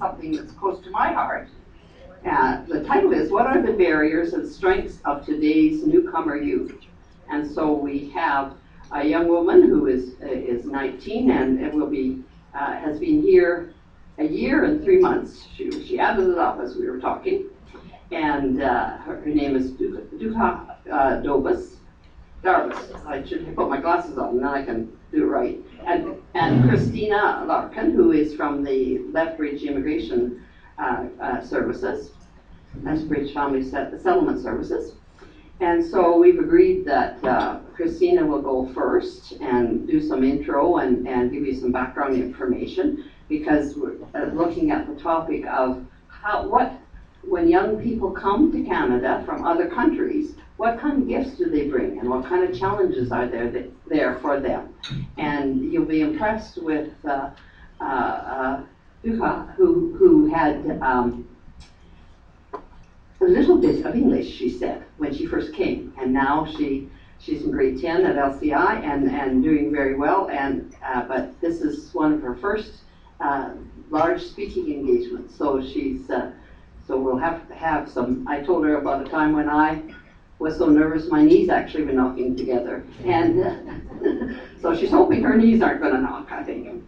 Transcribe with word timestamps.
something 0.00 0.32
that's 0.32 0.52
close 0.52 0.82
to 0.82 0.90
my 0.90 1.12
heart. 1.12 1.48
The 2.24 2.84
title 2.86 3.12
is 3.12 3.30
What 3.30 3.46
Are 3.46 3.60
the 3.60 3.72
Barriers 3.72 4.32
and 4.32 4.50
Strengths 4.50 4.98
of 5.04 5.26
Today's 5.26 5.86
Newcomer 5.86 6.36
Youth? 6.36 6.74
And 7.30 7.48
so 7.48 7.72
we 7.72 8.08
have 8.10 8.54
a 8.92 9.06
young 9.06 9.28
woman 9.28 9.62
who 9.62 9.86
is, 9.86 10.14
uh, 10.22 10.26
is 10.26 10.64
19 10.64 11.30
and, 11.30 11.60
and 11.60 11.74
will 11.74 11.88
be, 11.88 12.22
uh, 12.54 12.72
has 12.72 12.98
been 12.98 13.22
here 13.22 13.74
a 14.18 14.24
year 14.24 14.64
and 14.64 14.82
three 14.82 14.98
months. 14.98 15.46
She, 15.54 15.70
she 15.86 15.98
added 16.00 16.28
it 16.28 16.38
up 16.38 16.58
as 16.60 16.76
we 16.76 16.88
were 16.88 16.98
talking. 16.98 17.46
And 18.10 18.62
uh, 18.62 18.96
her, 18.98 19.20
her, 19.20 19.26
name 19.26 19.54
is 19.54 19.70
Duha 19.72 20.76
uh, 20.90 21.22
Dobus. 21.22 21.76
Darvis. 22.42 23.06
I 23.06 23.24
should 23.24 23.54
put 23.54 23.68
my 23.68 23.80
glasses 23.80 24.16
on, 24.18 24.30
and 24.30 24.38
then 24.38 24.46
I 24.46 24.64
can 24.64 24.96
do 25.12 25.26
right. 25.26 25.58
And, 25.86 26.16
and 26.34 26.68
Christina 26.68 27.44
Larkin, 27.46 27.92
who 27.92 28.12
is 28.12 28.34
from 28.34 28.62
the 28.62 28.98
Lethbridge 29.12 29.62
Immigration 29.62 30.44
uh, 30.78 31.06
uh, 31.20 31.40
Services, 31.40 32.10
Lethbridge 32.82 33.34
Family 33.34 33.62
Settlement 33.68 34.42
Services. 34.42 34.94
And 35.60 35.84
so 35.84 36.16
we've 36.16 36.38
agreed 36.38 36.86
that 36.86 37.22
uh, 37.22 37.58
Christina 37.74 38.24
will 38.24 38.40
go 38.40 38.72
first 38.72 39.32
and 39.40 39.86
do 39.86 40.00
some 40.00 40.24
intro 40.24 40.78
and, 40.78 41.06
and 41.06 41.30
give 41.30 41.44
you 41.44 41.54
some 41.54 41.70
background 41.70 42.14
information 42.14 43.10
because 43.28 43.76
we're 43.76 43.96
uh, 44.14 44.32
looking 44.32 44.70
at 44.70 44.86
the 44.86 45.00
topic 45.00 45.44
of 45.46 45.84
how, 46.08 46.46
what, 46.46 46.72
when 47.22 47.48
young 47.48 47.80
people 47.82 48.10
come 48.10 48.50
to 48.52 48.62
Canada 48.64 49.22
from 49.26 49.46
other 49.46 49.68
countries, 49.68 50.34
what 50.56 50.78
kind 50.78 51.02
of 51.02 51.08
gifts 51.08 51.38
do 51.38 51.50
they 51.50 51.68
bring 51.68 51.98
and 51.98 52.08
what 52.08 52.24
kind 52.26 52.48
of 52.48 52.58
challenges 52.58 53.10
are 53.12 53.26
there 53.26 53.50
that, 53.50 53.70
there 53.88 54.18
for 54.20 54.40
them? 54.40 54.74
And 55.16 55.72
you'll 55.72 55.86
be 55.86 56.02
impressed 56.02 56.62
with 56.62 56.92
uh, 57.04 57.30
uh, 57.80 58.62
uh, 59.22 59.46
who, 59.56 59.94
who 59.98 60.26
had 60.32 60.78
um, 60.82 61.26
a 63.20 63.24
little 63.24 63.58
bit 63.58 63.84
of 63.84 63.94
English, 63.94 64.36
she 64.36 64.50
said, 64.50 64.84
when 64.98 65.14
she 65.14 65.26
first 65.26 65.54
came. 65.54 65.94
And 65.98 66.12
now 66.12 66.46
she, 66.46 66.90
she's 67.18 67.42
in 67.42 67.50
grade 67.50 67.80
10 67.80 68.04
at 68.04 68.16
LCI 68.16 68.82
and, 68.84 69.10
and 69.10 69.42
doing 69.42 69.72
very 69.72 69.94
well. 69.94 70.28
And, 70.28 70.74
uh, 70.84 71.02
but 71.02 71.40
this 71.40 71.60
is 71.60 71.92
one 71.94 72.12
of 72.12 72.22
her 72.22 72.34
first 72.36 72.72
uh, 73.20 73.52
large 73.90 74.22
speaking 74.22 74.72
engagements. 74.72 75.36
So 75.36 75.62
she's, 75.62 76.08
uh, 76.10 76.32
so 76.90 76.98
we'll 76.98 77.18
have 77.18 77.46
to 77.46 77.54
have 77.54 77.88
some, 77.88 78.26
I 78.26 78.40
told 78.40 78.64
her 78.64 78.78
about 78.78 79.06
a 79.06 79.08
time 79.08 79.32
when 79.32 79.48
I 79.48 79.80
was 80.40 80.58
so 80.58 80.66
nervous 80.66 81.08
my 81.08 81.22
knees 81.22 81.48
actually 81.48 81.84
were 81.84 81.92
knocking 81.92 82.36
together. 82.36 82.84
And 83.04 84.36
so 84.60 84.74
she's 84.74 84.90
hoping 84.90 85.22
her 85.22 85.36
knees 85.36 85.62
aren't 85.62 85.80
going 85.80 85.94
to 85.94 86.00
knock, 86.00 86.32
I 86.32 86.42
think. 86.42 86.82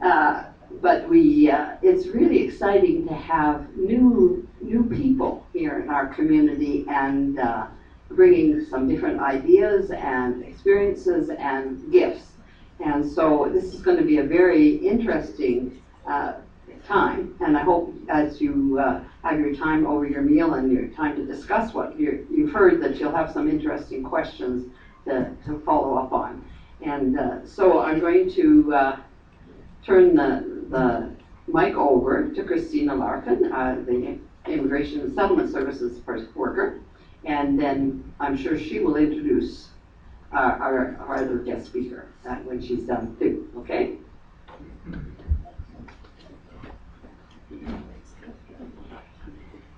Uh, 0.00 0.44
but 0.80 1.08
we, 1.08 1.50
uh, 1.50 1.76
it's 1.82 2.06
really 2.06 2.44
exciting 2.44 3.08
to 3.08 3.14
have 3.14 3.76
new, 3.76 4.46
new 4.60 4.84
people 4.84 5.44
here 5.52 5.80
in 5.80 5.90
our 5.90 6.06
community 6.14 6.84
and 6.88 7.40
uh, 7.40 7.66
bringing 8.10 8.64
some 8.64 8.86
different 8.86 9.20
ideas 9.20 9.90
and 9.90 10.44
experiences 10.44 11.28
and 11.30 11.90
gifts. 11.90 12.34
And 12.78 13.04
so 13.04 13.50
this 13.52 13.74
is 13.74 13.82
going 13.82 13.96
to 13.96 14.04
be 14.04 14.18
a 14.18 14.24
very 14.24 14.76
interesting 14.76 15.82
uh, 16.06 16.34
time. 16.86 17.34
And 17.40 17.56
I 17.56 17.62
hope 17.62 17.94
as 18.08 18.40
you 18.40 18.78
uh, 18.78 19.02
have 19.22 19.40
your 19.40 19.54
time 19.54 19.86
over 19.86 20.06
your 20.06 20.22
meal 20.22 20.54
and 20.54 20.70
your 20.70 20.88
time 20.88 21.16
to 21.16 21.24
discuss 21.24 21.72
what 21.72 21.98
you 21.98 22.26
have 22.44 22.52
heard 22.52 22.82
that 22.82 22.96
you'll 22.96 23.14
have 23.14 23.30
some 23.32 23.48
interesting 23.48 24.02
questions 24.02 24.72
to, 25.06 25.30
to 25.46 25.60
follow 25.64 25.96
up 25.96 26.12
on. 26.12 26.44
And 26.82 27.18
uh, 27.18 27.46
so 27.46 27.80
I'm 27.80 28.00
going 28.00 28.30
to 28.34 28.74
uh, 28.74 28.96
turn 29.84 30.14
the, 30.14 30.64
the 30.68 31.10
mic 31.46 31.74
over 31.74 32.30
to 32.30 32.44
Christina 32.44 32.94
Larkin, 32.94 33.52
uh, 33.52 33.82
the 33.86 34.18
Immigration 34.46 35.00
and 35.00 35.14
Settlement 35.14 35.50
Services 35.52 36.00
worker. 36.34 36.80
And 37.24 37.58
then 37.58 38.12
I'm 38.20 38.36
sure 38.36 38.58
she 38.58 38.80
will 38.80 38.96
introduce 38.96 39.68
uh, 40.32 40.36
our, 40.36 40.96
our 41.00 41.16
other 41.16 41.38
guest 41.38 41.66
speaker 41.66 42.08
uh, 42.28 42.34
when 42.36 42.60
she's 42.60 42.82
done 42.84 43.16
too, 43.18 43.48
okay? 43.58 43.96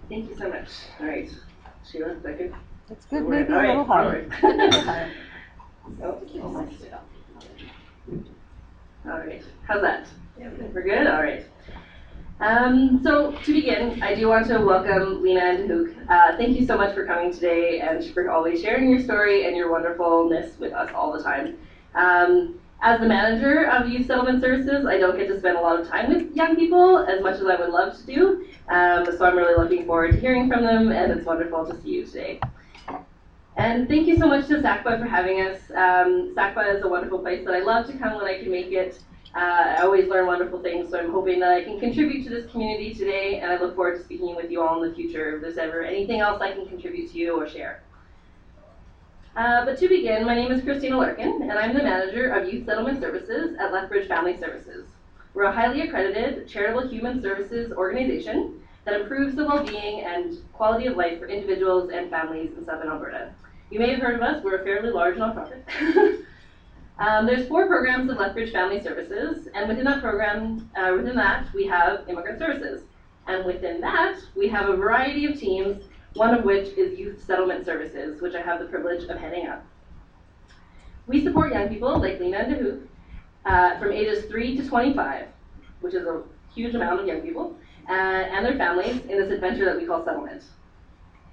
Thank 0.08 0.30
you 0.30 0.36
so 0.36 0.48
much. 0.48 0.68
All 1.00 1.06
right. 1.06 1.28
Sheila, 1.90 2.12
is 2.12 2.22
that 2.22 2.38
good? 2.38 2.54
That's 2.88 3.04
good, 3.06 3.28
maybe 3.28 3.52
a 3.52 3.56
little 3.56 3.84
higher. 3.84 4.28
oh, 6.02 6.20
all 9.04 9.18
right. 9.18 9.42
How's 9.66 9.82
that? 9.82 10.06
Yeah, 10.38 10.50
We're 10.72 10.82
good? 10.82 11.06
All 11.08 11.22
right. 11.22 11.46
Um, 12.38 13.00
so 13.02 13.32
to 13.32 13.52
begin, 13.52 14.02
I 14.02 14.14
do 14.14 14.28
want 14.28 14.46
to 14.48 14.58
welcome 14.58 15.22
Lena 15.22 15.40
and 15.40 15.70
Hook. 15.70 15.88
Uh, 16.08 16.36
thank 16.36 16.58
you 16.60 16.66
so 16.66 16.76
much 16.76 16.94
for 16.94 17.06
coming 17.06 17.32
today 17.32 17.80
and 17.80 18.04
for 18.12 18.30
always 18.30 18.60
sharing 18.60 18.90
your 18.90 19.00
story 19.00 19.46
and 19.46 19.56
your 19.56 19.72
wonderfulness 19.72 20.58
with 20.58 20.72
us 20.72 20.92
all 20.94 21.12
the 21.12 21.22
time. 21.22 21.58
Um, 21.94 22.60
as 22.82 23.00
the 23.00 23.06
manager 23.06 23.68
of 23.70 23.88
Youth 23.88 24.06
Settlement 24.06 24.42
Services, 24.42 24.84
I 24.86 24.98
don't 24.98 25.16
get 25.16 25.28
to 25.28 25.38
spend 25.38 25.56
a 25.56 25.60
lot 25.60 25.80
of 25.80 25.88
time 25.88 26.12
with 26.12 26.34
young 26.36 26.56
people 26.56 26.98
as 26.98 27.22
much 27.22 27.36
as 27.36 27.46
I 27.46 27.56
would 27.56 27.70
love 27.70 27.96
to 27.98 28.06
do. 28.06 28.46
Um, 28.68 29.06
so 29.16 29.24
I'm 29.24 29.36
really 29.36 29.56
looking 29.56 29.86
forward 29.86 30.12
to 30.12 30.20
hearing 30.20 30.48
from 30.50 30.62
them, 30.62 30.92
and 30.92 31.10
it's 31.12 31.24
wonderful 31.24 31.66
to 31.66 31.80
see 31.80 31.90
you 31.90 32.06
today. 32.06 32.40
And 33.56 33.88
thank 33.88 34.06
you 34.06 34.16
so 34.18 34.26
much 34.26 34.48
to 34.48 34.58
SACPA 34.60 35.00
for 35.00 35.06
having 35.06 35.40
us. 35.40 35.58
Um, 35.70 36.34
SACPA 36.36 36.76
is 36.76 36.84
a 36.84 36.88
wonderful 36.88 37.20
place 37.20 37.44
that 37.46 37.54
I 37.54 37.60
love 37.60 37.86
to 37.86 37.96
come 37.96 38.16
when 38.16 38.26
I 38.26 38.38
can 38.38 38.50
make 38.50 38.70
it. 38.72 38.98
Uh, 39.34 39.76
I 39.78 39.82
always 39.82 40.08
learn 40.08 40.26
wonderful 40.26 40.62
things, 40.62 40.90
so 40.90 40.98
I'm 40.98 41.10
hoping 41.10 41.40
that 41.40 41.52
I 41.52 41.64
can 41.64 41.80
contribute 41.80 42.24
to 42.24 42.30
this 42.30 42.50
community 42.50 42.94
today, 42.94 43.40
and 43.40 43.50
I 43.50 43.58
look 43.58 43.74
forward 43.74 43.96
to 43.98 44.04
speaking 44.04 44.36
with 44.36 44.50
you 44.50 44.62
all 44.62 44.82
in 44.82 44.88
the 44.88 44.94
future 44.94 45.36
if 45.36 45.42
there's 45.42 45.58
ever 45.58 45.82
anything 45.82 46.20
else 46.20 46.40
I 46.42 46.52
can 46.52 46.66
contribute 46.66 47.10
to 47.12 47.18
you 47.18 47.40
or 47.40 47.48
share. 47.48 47.82
Uh, 49.36 49.66
but 49.66 49.76
to 49.76 49.86
begin, 49.86 50.24
my 50.24 50.34
name 50.34 50.50
is 50.50 50.64
Christina 50.64 50.96
Larkin, 50.96 51.42
and 51.42 51.52
I'm 51.52 51.74
the 51.74 51.82
manager 51.82 52.30
of 52.30 52.50
Youth 52.50 52.64
Settlement 52.64 53.02
Services 53.02 53.54
at 53.60 53.70
Lethbridge 53.70 54.08
Family 54.08 54.34
Services. 54.38 54.86
We're 55.34 55.42
a 55.42 55.52
highly 55.52 55.82
accredited 55.82 56.48
charitable 56.48 56.88
human 56.88 57.20
services 57.20 57.70
organization 57.70 58.62
that 58.86 58.98
improves 58.98 59.36
the 59.36 59.44
well-being 59.44 60.00
and 60.00 60.38
quality 60.54 60.86
of 60.86 60.96
life 60.96 61.18
for 61.18 61.26
individuals 61.26 61.90
and 61.90 62.08
families 62.08 62.52
in 62.56 62.64
southern 62.64 62.88
Alberta. 62.88 63.30
You 63.68 63.78
may 63.78 63.90
have 63.90 64.00
heard 64.00 64.14
of 64.14 64.22
us, 64.22 64.42
we're 64.42 64.56
a 64.56 64.64
fairly 64.64 64.88
large 64.88 65.16
nonprofit. 65.16 65.64
um, 66.98 67.26
there's 67.26 67.46
four 67.46 67.66
programs 67.66 68.10
of 68.10 68.16
Lethbridge 68.16 68.54
Family 68.54 68.80
Services, 68.80 69.48
and 69.54 69.68
within 69.68 69.84
that 69.84 70.00
program, 70.00 70.70
uh, 70.76 70.94
within 70.96 71.14
that, 71.16 71.52
we 71.52 71.66
have 71.66 72.08
immigrant 72.08 72.38
services. 72.38 72.84
And 73.26 73.44
within 73.44 73.82
that, 73.82 74.18
we 74.34 74.48
have 74.48 74.70
a 74.70 74.76
variety 74.76 75.26
of 75.26 75.38
teams 75.38 75.84
one 76.16 76.34
of 76.34 76.44
which 76.44 76.68
is 76.76 76.98
Youth 76.98 77.24
Settlement 77.24 77.64
Services, 77.66 78.20
which 78.22 78.34
I 78.34 78.40
have 78.40 78.58
the 78.58 78.66
privilege 78.66 79.04
of 79.04 79.18
heading 79.18 79.46
up. 79.46 79.64
We 81.06 81.22
support 81.22 81.52
young 81.52 81.68
people 81.68 81.98
like 82.00 82.18
Lena 82.18 82.38
and 82.38 82.54
Dahouk 82.54 82.86
uh, 83.44 83.78
from 83.78 83.92
ages 83.92 84.24
3 84.24 84.56
to 84.56 84.68
25, 84.68 85.26
which 85.80 85.94
is 85.94 86.06
a 86.06 86.22
huge 86.54 86.74
amount 86.74 87.00
of 87.00 87.06
young 87.06 87.20
people, 87.20 87.56
uh, 87.88 87.92
and 87.92 88.44
their 88.44 88.56
families 88.56 89.00
in 89.02 89.18
this 89.18 89.30
adventure 89.30 89.66
that 89.66 89.76
we 89.76 89.86
call 89.86 90.04
settlement. 90.04 90.42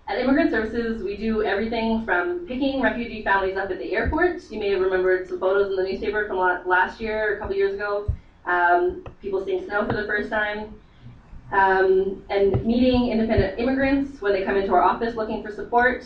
At 0.07 0.19
Immigrant 0.19 0.51
Services, 0.51 1.01
we 1.01 1.15
do 1.15 1.43
everything 1.43 2.03
from 2.03 2.45
picking 2.45 2.81
refugee 2.81 3.23
families 3.23 3.55
up 3.55 3.71
at 3.71 3.79
the 3.79 3.95
airport. 3.95 4.43
You 4.51 4.59
may 4.59 4.71
have 4.71 4.81
remembered 4.81 5.29
some 5.29 5.39
photos 5.39 5.71
in 5.71 5.77
the 5.77 5.89
newspaper 5.89 6.27
from 6.27 6.37
last 6.67 6.99
year 6.99 7.31
or 7.31 7.35
a 7.37 7.39
couple 7.39 7.55
years 7.55 7.73
ago. 7.73 8.11
Um, 8.45 9.05
people 9.21 9.45
seeing 9.45 9.63
snow 9.63 9.85
for 9.85 9.93
the 9.93 10.03
first 10.03 10.29
time, 10.29 10.75
um, 11.53 12.23
and 12.29 12.65
meeting 12.65 13.11
independent 13.11 13.59
immigrants 13.59 14.21
when 14.21 14.33
they 14.33 14.43
come 14.43 14.57
into 14.57 14.73
our 14.73 14.81
office 14.81 15.15
looking 15.15 15.43
for 15.43 15.51
support. 15.51 16.03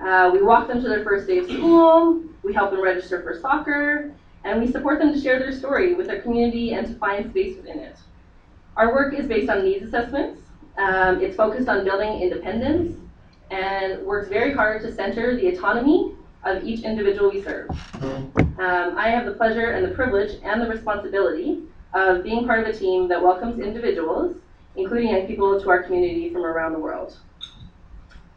Uh, 0.00 0.30
we 0.32 0.42
walk 0.42 0.66
them 0.66 0.82
to 0.82 0.88
their 0.88 1.04
first 1.04 1.26
day 1.26 1.38
of 1.38 1.46
school, 1.50 2.22
we 2.42 2.54
help 2.54 2.70
them 2.70 2.82
register 2.82 3.22
for 3.22 3.38
soccer, 3.38 4.10
and 4.44 4.58
we 4.58 4.66
support 4.66 4.98
them 4.98 5.12
to 5.12 5.20
share 5.20 5.38
their 5.38 5.52
story 5.52 5.92
with 5.92 6.06
their 6.06 6.22
community 6.22 6.72
and 6.72 6.86
to 6.86 6.94
find 6.94 7.30
space 7.30 7.56
within 7.56 7.78
it. 7.78 7.96
Our 8.78 8.94
work 8.94 9.12
is 9.12 9.26
based 9.26 9.50
on 9.50 9.62
needs 9.62 9.84
assessments. 9.84 10.40
Um, 10.78 11.20
it's 11.20 11.36
focused 11.36 11.68
on 11.68 11.84
building 11.84 12.22
independence 12.22 12.98
and 13.50 14.02
works 14.06 14.28
very 14.28 14.54
hard 14.54 14.80
to 14.82 14.94
center 14.94 15.36
the 15.36 15.48
autonomy 15.48 16.14
of 16.44 16.64
each 16.64 16.84
individual 16.84 17.30
we 17.30 17.42
serve. 17.42 17.68
Um, 18.00 18.96
I 18.96 19.10
have 19.10 19.26
the 19.26 19.32
pleasure 19.32 19.72
and 19.72 19.84
the 19.84 19.94
privilege 19.94 20.38
and 20.42 20.62
the 20.62 20.68
responsibility 20.68 21.64
of 21.92 22.22
being 22.22 22.46
part 22.46 22.66
of 22.66 22.74
a 22.74 22.78
team 22.78 23.08
that 23.08 23.22
welcomes 23.22 23.60
individuals 23.60 24.36
including 24.80 25.10
young 25.10 25.26
people 25.26 25.60
to 25.60 25.70
our 25.70 25.82
community 25.82 26.30
from 26.30 26.44
around 26.44 26.72
the 26.72 26.78
world. 26.78 27.18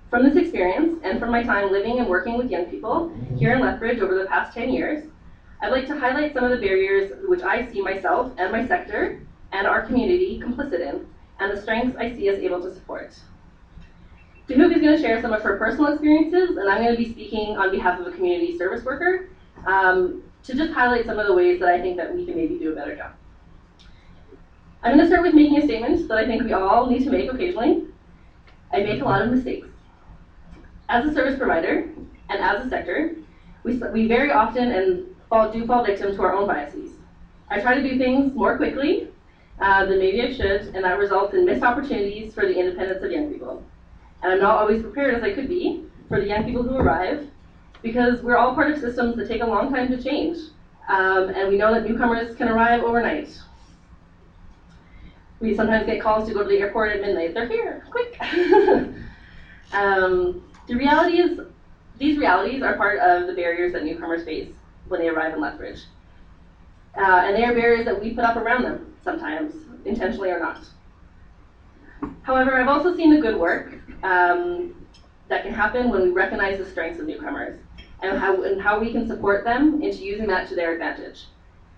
From 0.10 0.24
this 0.24 0.36
experience, 0.36 1.00
and 1.04 1.20
from 1.20 1.32
my 1.32 1.42
time 1.44 1.72
living 1.72 2.00
and 2.00 2.08
working 2.08 2.38
with 2.38 2.52
young 2.52 2.66
people 2.66 3.12
here 3.38 3.54
in 3.54 3.62
Lethbridge 3.62 4.00
over 4.00 4.18
the 4.18 4.26
past 4.26 4.54
10 4.54 4.70
years, 4.70 5.10
I'd 5.62 5.72
like 5.72 5.88
to 5.88 5.98
highlight 5.98 6.34
some 6.34 6.44
of 6.44 6.52
the 6.52 6.58
barriers 6.58 7.14
which 7.28 7.42
I 7.42 7.72
see 7.72 7.82
myself 7.82 8.34
and 8.38 8.52
my 8.52 8.68
sector 8.68 9.22
and 9.54 9.66
our 9.66 9.86
community 9.86 10.40
complicit 10.44 10.82
in, 10.82 11.08
and 11.40 11.52
the 11.52 11.62
strengths 11.62 11.98
I 11.98 12.14
see 12.14 12.30
us 12.30 12.38
able 12.38 12.62
to 12.62 12.74
support. 12.74 13.14
Dahouk 14.48 14.76
is 14.76 14.82
going 14.82 14.96
to 14.96 15.02
share 15.02 15.22
some 15.22 15.32
of 15.32 15.42
her 15.42 15.58
personal 15.58 15.94
experiences, 15.94 16.58
and 16.58 16.70
I'm 16.70 16.84
going 16.84 16.92
to 16.92 16.98
be 16.98 17.12
speaking 17.12 17.58
on 17.58 17.72
behalf 17.72 18.00
of 18.00 18.08
a 18.08 18.12
community 18.12 18.58
service 18.58 18.84
worker 18.84 19.30
um, 19.66 20.24
to 20.44 20.54
just 20.54 20.74
highlight 20.74 21.06
some 21.06 21.18
of 21.18 21.28
the 21.28 21.34
ways 21.34 21.60
that 21.62 21.70
I 21.70 21.80
think 21.80 21.96
that 21.98 22.14
we 22.14 22.26
can 22.26 22.36
maybe 22.36 22.60
do 22.60 22.74
a 22.74 22.76
better 22.76 22.96
job. 22.96 23.14
I'm 24.84 24.98
going 24.98 25.00
to 25.00 25.08
start 25.08 25.24
with 25.24 25.34
making 25.34 25.58
a 25.60 25.62
statement 25.62 26.10
that 26.10 26.18
I 26.18 26.26
think 26.26 26.44
we 26.44 26.52
all 26.52 26.88
need 26.88 27.06
to 27.06 27.10
make 27.10 27.32
occasionally. 27.32 27.86
I 28.74 28.82
make 28.82 29.02
a 29.02 29.06
lot 29.06 29.22
of 29.22 29.32
mistakes. 29.32 29.70
As 30.90 31.06
a 31.06 31.14
service 31.14 31.38
provider 31.38 31.90
and 32.30 32.44
as 32.44 32.66
a 32.66 32.70
sector, 32.70 33.16
we, 33.64 33.78
we 33.78 34.10
very 34.10 34.30
often 34.34 34.74
and 34.74 35.06
fall, 35.30 35.50
do 35.50 35.66
fall 35.66 35.86
victim 35.86 36.14
to 36.14 36.22
our 36.22 36.34
own 36.34 36.48
biases. 36.48 36.92
I 37.50 37.62
try 37.62 37.76
to 37.76 37.82
do 37.82 37.98
things 37.98 38.36
more 38.36 38.58
quickly 38.58 39.08
uh, 39.62 39.86
than 39.86 40.00
maybe 40.00 40.22
I 40.22 40.34
should, 40.34 40.76
and 40.76 40.84
that 40.84 41.00
results 41.00 41.34
in 41.34 41.46
missed 41.46 41.64
opportunities 41.64 42.34
for 42.34 42.46
the 42.46 42.60
independence 42.60 43.02
of 43.06 43.10
young 43.10 43.32
people. 43.32 43.64
And 44.22 44.34
I'm 44.34 44.40
not 44.40 44.58
always 44.58 44.82
prepared 44.82 45.16
as 45.16 45.24
I 45.24 45.34
could 45.34 45.48
be 45.48 45.86
for 46.10 46.20
the 46.20 46.28
young 46.28 46.44
people 46.44 46.64
who 46.64 46.76
arrive, 46.76 47.30
because 47.82 48.22
we're 48.22 48.36
all 48.36 48.54
part 48.54 48.70
of 48.72 48.82
systems 48.82 49.16
that 49.16 49.30
take 49.30 49.44
a 49.44 49.46
long 49.46 49.72
time 49.72 49.88
to 49.96 50.04
change. 50.04 50.38
Um, 50.90 51.30
and 51.30 51.48
we 51.48 51.56
know 51.56 51.74
that 51.74 51.88
newcomers 51.88 52.36
can 52.36 52.50
arrive 52.50 52.84
overnight. 52.84 53.30
We 55.44 55.54
sometimes 55.54 55.86
get 55.86 56.02
calls 56.02 56.26
to 56.30 56.34
go 56.34 56.42
to 56.42 56.48
the 56.48 56.60
airport 56.60 56.94
at 56.94 57.02
midnight. 57.02 57.34
They're 57.34 57.50
here, 57.50 57.86
quick. 57.92 58.18
um, 59.74 60.42
the 60.68 60.76
reality 60.76 61.20
is, 61.20 61.38
these 62.00 62.18
realities 62.18 62.64
are 62.64 62.78
part 62.78 63.00
of 63.00 63.28
the 63.28 63.34
barriers 63.34 63.74
that 63.74 63.84
newcomers 63.84 64.24
face 64.24 64.48
when 64.88 65.02
they 65.02 65.10
arrive 65.10 65.34
in 65.34 65.42
Lethbridge. 65.42 65.82
Uh, 66.98 67.24
and 67.26 67.36
they 67.36 67.44
are 67.44 67.54
barriers 67.54 67.84
that 67.84 68.00
we 68.00 68.14
put 68.14 68.24
up 68.24 68.38
around 68.38 68.64
them 68.64 68.96
sometimes, 69.04 69.54
intentionally 69.84 70.30
or 70.30 70.40
not. 70.40 70.62
However, 72.22 72.58
I've 72.58 72.70
also 72.70 72.96
seen 72.96 73.14
the 73.14 73.20
good 73.20 73.38
work 73.38 73.74
um, 74.02 74.74
that 75.28 75.44
can 75.44 75.54
happen 75.54 75.90
when 75.90 76.04
we 76.04 76.10
recognize 76.12 76.58
the 76.58 76.66
strengths 76.66 77.02
of 77.02 77.06
newcomers 77.06 77.60
and 78.02 78.18
how, 78.18 78.44
and 78.44 78.62
how 78.62 78.80
we 78.80 78.94
can 78.94 79.06
support 79.10 79.44
them 79.44 79.82
into 79.84 80.06
using 80.06 80.28
that 80.28 80.48
to 80.48 80.56
their 80.56 80.72
advantage. 80.72 81.26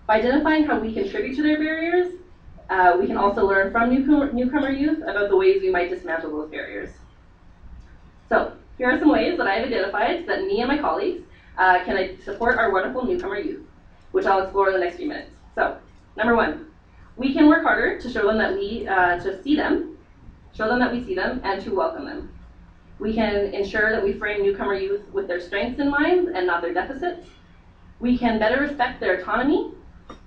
By 0.06 0.20
identifying 0.20 0.62
how 0.62 0.78
we 0.78 0.94
contribute 0.94 1.34
to 1.34 1.42
their 1.42 1.58
barriers, 1.58 2.12
uh, 2.68 2.96
we 2.98 3.06
can 3.06 3.16
also 3.16 3.46
learn 3.46 3.70
from 3.70 3.90
newcomer, 3.90 4.32
newcomer 4.32 4.70
youth 4.70 5.02
about 5.02 5.28
the 5.28 5.36
ways 5.36 5.62
we 5.62 5.70
might 5.70 5.88
dismantle 5.88 6.30
those 6.30 6.50
barriers. 6.50 6.90
So, 8.28 8.52
here 8.76 8.90
are 8.90 8.98
some 8.98 9.10
ways 9.10 9.38
that 9.38 9.46
I've 9.46 9.64
identified 9.64 10.26
that 10.26 10.44
me 10.44 10.60
and 10.60 10.68
my 10.68 10.78
colleagues 10.78 11.22
uh, 11.58 11.84
can 11.84 12.20
support 12.22 12.58
our 12.58 12.72
wonderful 12.72 13.04
newcomer 13.04 13.38
youth, 13.38 13.64
which 14.12 14.26
I'll 14.26 14.42
explore 14.42 14.68
in 14.68 14.74
the 14.74 14.80
next 14.80 14.96
few 14.96 15.06
minutes. 15.06 15.30
So, 15.54 15.78
number 16.16 16.34
one, 16.34 16.66
we 17.16 17.32
can 17.32 17.48
work 17.48 17.62
harder 17.62 18.00
to 18.00 18.10
show 18.10 18.26
them 18.26 18.38
that 18.38 18.52
we, 18.52 18.86
uh, 18.86 19.18
to 19.20 19.42
see 19.42 19.56
them, 19.56 19.96
show 20.54 20.68
them 20.68 20.80
that 20.80 20.92
we 20.92 21.04
see 21.04 21.14
them, 21.14 21.40
and 21.44 21.62
to 21.62 21.74
welcome 21.74 22.04
them. 22.04 22.32
We 22.98 23.14
can 23.14 23.54
ensure 23.54 23.90
that 23.90 24.02
we 24.02 24.14
frame 24.14 24.42
newcomer 24.42 24.74
youth 24.74 25.02
with 25.12 25.28
their 25.28 25.40
strengths 25.40 25.80
in 25.80 25.90
mind 25.90 26.28
and 26.28 26.46
not 26.46 26.62
their 26.62 26.74
deficits. 26.74 27.28
We 28.00 28.18
can 28.18 28.38
better 28.38 28.60
respect 28.60 29.00
their 29.00 29.20
autonomy, 29.20 29.72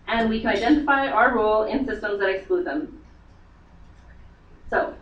and 0.10 0.28
we 0.28 0.42
can 0.42 0.50
identify 0.50 1.08
our 1.08 1.36
role 1.36 1.64
in 1.64 1.86
systems 1.86 2.20
that 2.20 2.30
exclude 2.30 2.66
them. 2.66 3.02
So, 4.70 4.96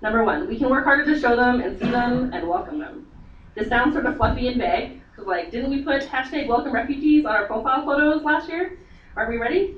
number 0.00 0.24
one, 0.24 0.48
we 0.48 0.58
can 0.58 0.70
work 0.70 0.84
harder 0.84 1.04
to 1.04 1.18
show 1.18 1.34
them 1.34 1.60
and 1.60 1.78
see 1.78 1.90
them 1.90 2.32
and 2.32 2.48
welcome 2.48 2.78
them. 2.78 3.08
This 3.56 3.68
sounds 3.68 3.94
sort 3.94 4.06
of 4.06 4.16
fluffy 4.16 4.46
and 4.46 4.58
vague, 4.58 5.02
because 5.10 5.26
like, 5.26 5.50
didn't 5.50 5.70
we 5.70 5.82
put 5.82 6.02
hashtag 6.02 6.46
welcome 6.46 6.72
refugees 6.72 7.26
on 7.26 7.34
our 7.34 7.46
profile 7.46 7.84
photos 7.84 8.22
last 8.22 8.48
year? 8.48 8.78
Are 9.16 9.28
we 9.28 9.38
ready? 9.38 9.76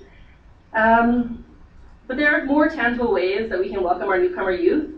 Um, 0.75 1.45
but 2.07 2.19
there 2.19 2.39
are 2.39 2.45
more 2.45 2.69
tangible 2.69 3.13
ways 3.13 3.49
that 3.49 3.59
we 3.59 3.71
can 3.71 3.83
welcome 3.83 4.09
our 4.09 4.19
newcomer 4.19 4.53
youth 4.53 4.91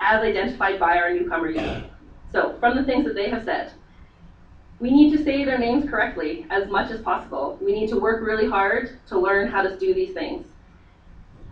as 0.00 0.22
identified 0.22 0.80
by 0.80 0.96
our 0.96 1.12
newcomer 1.12 1.50
youth. 1.50 1.84
So, 2.32 2.56
from 2.58 2.74
the 2.76 2.84
things 2.84 3.04
that 3.04 3.14
they 3.14 3.28
have 3.28 3.44
said, 3.44 3.72
we 4.80 4.90
need 4.90 5.14
to 5.16 5.22
say 5.22 5.44
their 5.44 5.58
names 5.58 5.88
correctly 5.88 6.46
as 6.50 6.68
much 6.68 6.90
as 6.90 7.02
possible. 7.02 7.58
We 7.60 7.72
need 7.72 7.88
to 7.90 8.00
work 8.00 8.22
really 8.22 8.48
hard 8.48 8.98
to 9.08 9.18
learn 9.18 9.48
how 9.48 9.62
to 9.62 9.76
do 9.78 9.92
these 9.92 10.14
things. 10.14 10.46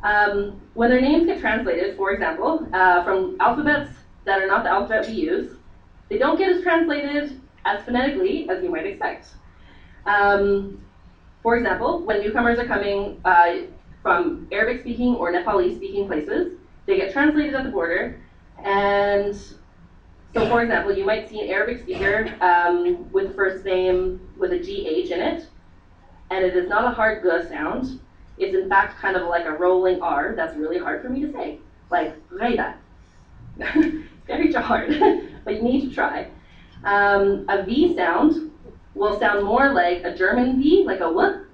Um, 0.03 0.61
when 0.75 0.89
their 0.89 1.01
names 1.01 1.27
get 1.27 1.39
translated, 1.41 1.97
for 1.97 2.13
example, 2.13 2.67
uh, 2.73 3.05
from 3.05 3.37
alphabets 3.41 3.91
that 4.25 4.41
are 4.41 4.47
not 4.47 4.63
the 4.63 4.71
alphabet 4.71 5.07
we 5.07 5.15
use, 5.15 5.57
they 6.09 6.17
don't 6.17 6.39
get 6.39 6.51
as 6.51 6.63
translated 6.63 7.41
as 7.67 7.85
phonetically 7.85 8.49
as 8.49 8.63
you 8.63 8.71
might 8.71 8.87
expect. 8.87 9.29
Um, 10.07 10.83
for 11.43 11.57
example, 11.57 12.03
when 12.05 12.21
newcomers 12.21 12.59
are 12.59 12.67
coming 12.67 13.21
uh, 13.25 13.57
from 14.03 14.49
Arabic 14.53 14.81
speaking 14.81 15.17
or 15.17 15.31
Nepali 15.33 15.77
speaking 15.77 16.07
places, 16.07 16.57
they 16.87 16.97
get 16.97 17.13
translated 17.13 17.55
at 17.55 17.65
the 17.65 17.71
border 17.71 18.19
and 18.65 19.39
so, 20.35 20.47
for 20.49 20.63
example, 20.63 20.97
you 20.97 21.05
might 21.05 21.29
see 21.29 21.41
an 21.41 21.49
Arabic 21.49 21.81
speaker 21.81 22.29
um, 22.41 23.11
with 23.13 23.29
the 23.29 23.35
first 23.35 23.65
name 23.65 24.21
with 24.37 24.53
a 24.53 24.59
GH 24.59 25.11
in 25.11 25.21
it, 25.21 25.47
and 26.31 26.45
it 26.45 26.55
is 26.55 26.69
not 26.69 26.85
a 26.85 26.91
hard 26.91 27.23
G 27.23 27.49
sound. 27.49 28.01
It's 28.37 28.55
in 28.55 28.69
fact 28.69 28.99
kind 28.99 29.17
of 29.17 29.27
like 29.27 29.47
a 29.47 29.53
rolling 29.53 30.03
R 30.03 30.35
that's 30.37 30.55
really 30.55 30.79
hard 30.79 31.03
for 31.03 31.09
me 31.09 31.23
to 31.23 31.33
say, 31.33 31.59
like 31.91 32.15
Ghaida. 32.29 32.75
Very 34.27 34.53
hard, 34.53 34.89
but 35.45 35.55
you 35.55 35.63
need 35.63 35.89
to 35.89 35.95
try. 35.95 36.29
Um, 36.85 37.47
a 37.49 37.65
V 37.65 37.97
sound 37.97 38.51
will 38.95 39.19
sound 39.19 39.45
more 39.45 39.73
like 39.73 40.05
a 40.05 40.15
German 40.15 40.61
V, 40.61 40.85
like 40.85 41.01
a 41.01 41.09
W, 41.09 41.47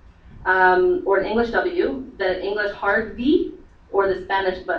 um, 0.44 1.03
or 1.06 1.19
an 1.19 1.26
English 1.26 1.50
W, 1.50 2.11
than 2.19 2.37
an 2.37 2.41
English 2.43 2.73
hard 2.73 3.17
V, 3.17 3.55
or 3.93 4.12
the 4.12 4.25
Spanish 4.25 4.59
B. 4.67 4.73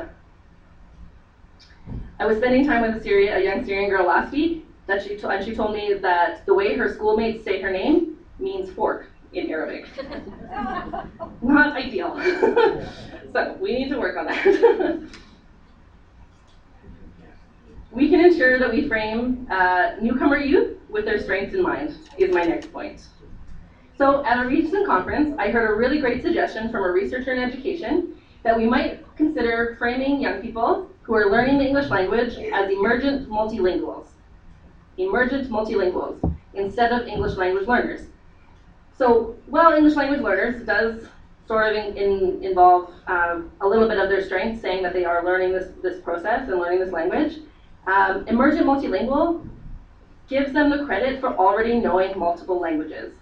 I 2.19 2.25
was 2.25 2.37
spending 2.37 2.65
time 2.65 2.81
with 2.81 2.95
a, 2.95 3.03
Syria, 3.03 3.37
a 3.37 3.43
young 3.43 3.65
Syrian 3.65 3.89
girl 3.89 4.07
last 4.07 4.31
week, 4.31 4.65
that 4.87 5.03
she 5.03 5.19
and 5.21 5.43
she 5.43 5.55
told 5.55 5.73
me 5.73 5.93
that 5.95 6.45
the 6.45 6.53
way 6.53 6.75
her 6.75 6.93
schoolmates 6.93 7.43
say 7.43 7.61
her 7.61 7.71
name 7.71 8.17
means 8.39 8.71
fork 8.71 9.07
in 9.33 9.49
Arabic. 9.49 9.85
Not 11.41 11.75
ideal. 11.75 12.15
so 13.33 13.57
we 13.59 13.73
need 13.73 13.89
to 13.89 13.99
work 13.99 14.17
on 14.17 14.27
that. 14.27 15.09
we 17.91 18.09
can 18.09 18.23
ensure 18.23 18.59
that 18.59 18.71
we 18.71 18.87
frame 18.87 19.47
uh, 19.51 19.95
newcomer 19.99 20.37
youth 20.37 20.77
with 20.89 21.03
their 21.03 21.19
strengths 21.19 21.53
in 21.53 21.61
mind, 21.61 21.97
is 22.17 22.33
my 22.33 22.43
next 22.43 22.71
point. 22.71 23.07
So 23.97 24.25
at 24.25 24.45
a 24.45 24.47
recent 24.47 24.85
conference, 24.85 25.35
I 25.37 25.49
heard 25.49 25.69
a 25.69 25.73
really 25.73 25.99
great 25.99 26.21
suggestion 26.21 26.69
from 26.71 26.83
a 26.83 26.91
researcher 26.91 27.33
in 27.33 27.41
education 27.41 28.15
that 28.45 28.55
we 28.55 28.67
might 28.67 29.03
consider 29.17 29.75
framing 29.79 30.21
young 30.21 30.39
people 30.39 30.87
who 31.01 31.15
are 31.15 31.31
learning 31.31 31.57
the 31.57 31.65
English 31.65 31.89
language 31.89 32.37
as 32.53 32.69
emergent 32.71 33.27
multilinguals. 33.27 34.05
Emergent 34.97 35.49
multilinguals 35.49 36.17
instead 36.53 36.91
of 36.91 37.07
English 37.07 37.35
language 37.37 37.67
learners. 37.67 38.01
So, 38.97 39.35
while 39.47 39.73
English 39.73 39.95
language 39.95 40.21
learners 40.21 40.63
does 40.63 41.07
sort 41.47 41.75
of 41.75 41.75
in, 41.75 41.97
in, 41.97 42.43
involve 42.43 42.93
um, 43.07 43.51
a 43.61 43.67
little 43.67 43.87
bit 43.87 43.97
of 43.97 44.09
their 44.09 44.23
strength, 44.23 44.61
saying 44.61 44.83
that 44.83 44.93
they 44.93 45.05
are 45.05 45.25
learning 45.25 45.51
this, 45.51 45.71
this 45.81 45.99
process 46.01 46.47
and 46.47 46.59
learning 46.59 46.79
this 46.79 46.91
language, 46.91 47.39
um, 47.87 48.27
emergent 48.27 48.67
multilingual 48.67 49.47
gives 50.29 50.53
them 50.53 50.69
the 50.69 50.85
credit 50.85 51.19
for 51.19 51.35
already 51.35 51.79
knowing 51.79 52.17
multiple 52.17 52.59
languages. 52.59 53.13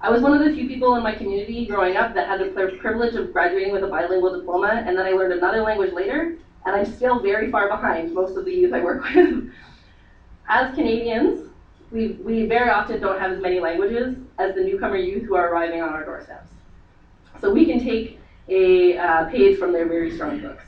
I 0.00 0.10
was 0.10 0.22
one 0.22 0.32
of 0.32 0.44
the 0.44 0.54
few 0.54 0.68
people 0.68 0.94
in 0.94 1.02
my 1.02 1.14
community 1.14 1.66
growing 1.66 1.96
up 1.96 2.14
that 2.14 2.28
had 2.28 2.40
the 2.40 2.76
privilege 2.80 3.16
of 3.16 3.32
graduating 3.32 3.72
with 3.72 3.82
a 3.82 3.88
bilingual 3.88 4.38
diploma, 4.38 4.84
and 4.86 4.96
then 4.96 5.04
I 5.04 5.10
learned 5.10 5.32
another 5.32 5.60
language 5.60 5.92
later, 5.92 6.36
and 6.66 6.76
I'm 6.76 6.84
still 6.84 7.20
very 7.20 7.50
far 7.50 7.68
behind 7.68 8.14
most 8.14 8.36
of 8.36 8.44
the 8.44 8.52
youth 8.52 8.72
I 8.72 8.80
work 8.80 9.02
with. 9.14 9.50
As 10.48 10.74
Canadians, 10.74 11.50
we, 11.90 12.08
we 12.22 12.46
very 12.46 12.70
often 12.70 13.00
don't 13.00 13.18
have 13.18 13.32
as 13.32 13.40
many 13.40 13.58
languages 13.58 14.16
as 14.38 14.54
the 14.54 14.62
newcomer 14.62 14.96
youth 14.96 15.24
who 15.24 15.34
are 15.34 15.50
arriving 15.50 15.82
on 15.82 15.88
our 15.88 16.04
doorsteps. 16.04 16.48
So 17.40 17.52
we 17.52 17.66
can 17.66 17.80
take 17.80 18.20
a 18.48 18.96
uh, 18.96 19.24
page 19.30 19.58
from 19.58 19.72
their 19.72 19.86
very 19.86 20.14
strong 20.14 20.40
books. 20.40 20.64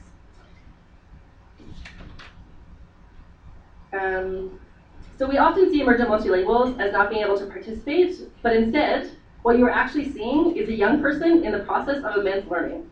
Um, 3.92 4.58
so 5.18 5.26
we 5.28 5.38
often 5.38 5.70
see 5.70 5.82
emergent 5.82 6.08
multilinguals 6.08 6.80
as 6.80 6.92
not 6.92 7.10
being 7.10 7.22
able 7.22 7.38
to 7.38 7.46
participate, 7.46 8.16
but 8.42 8.54
instead, 8.54 9.10
what 9.42 9.58
you're 9.58 9.70
actually 9.70 10.10
seeing 10.12 10.56
is 10.56 10.68
a 10.68 10.72
young 10.72 11.00
person 11.00 11.44
in 11.44 11.52
the 11.52 11.60
process 11.60 12.02
of 12.04 12.16
immense 12.16 12.48
learning. 12.50 12.90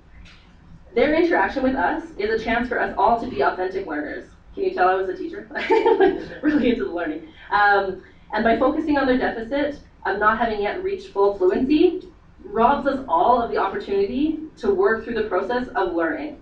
Their 0.94 1.14
interaction 1.14 1.62
with 1.62 1.74
us 1.74 2.04
is 2.16 2.40
a 2.40 2.42
chance 2.42 2.68
for 2.68 2.80
us 2.80 2.94
all 2.96 3.20
to 3.20 3.26
be 3.28 3.42
authentic 3.42 3.86
learners. 3.86 4.28
Can 4.54 4.64
you 4.64 4.74
tell 4.74 4.88
I 4.88 4.94
was 4.94 5.08
a 5.08 5.16
teacher? 5.16 5.48
really 6.42 6.70
into 6.70 6.84
the 6.84 6.90
learning. 6.90 7.28
Um, 7.50 8.02
and 8.32 8.44
by 8.44 8.58
focusing 8.58 8.96
on 8.96 9.06
their 9.06 9.18
deficit 9.18 9.80
of 10.06 10.18
not 10.18 10.38
having 10.38 10.62
yet 10.62 10.82
reached 10.82 11.12
full 11.12 11.36
fluency, 11.36 12.08
robs 12.44 12.86
us 12.86 13.04
all 13.08 13.42
of 13.42 13.50
the 13.50 13.58
opportunity 13.58 14.40
to 14.56 14.70
work 14.72 15.04
through 15.04 15.14
the 15.14 15.24
process 15.24 15.68
of 15.76 15.92
learning. 15.92 16.40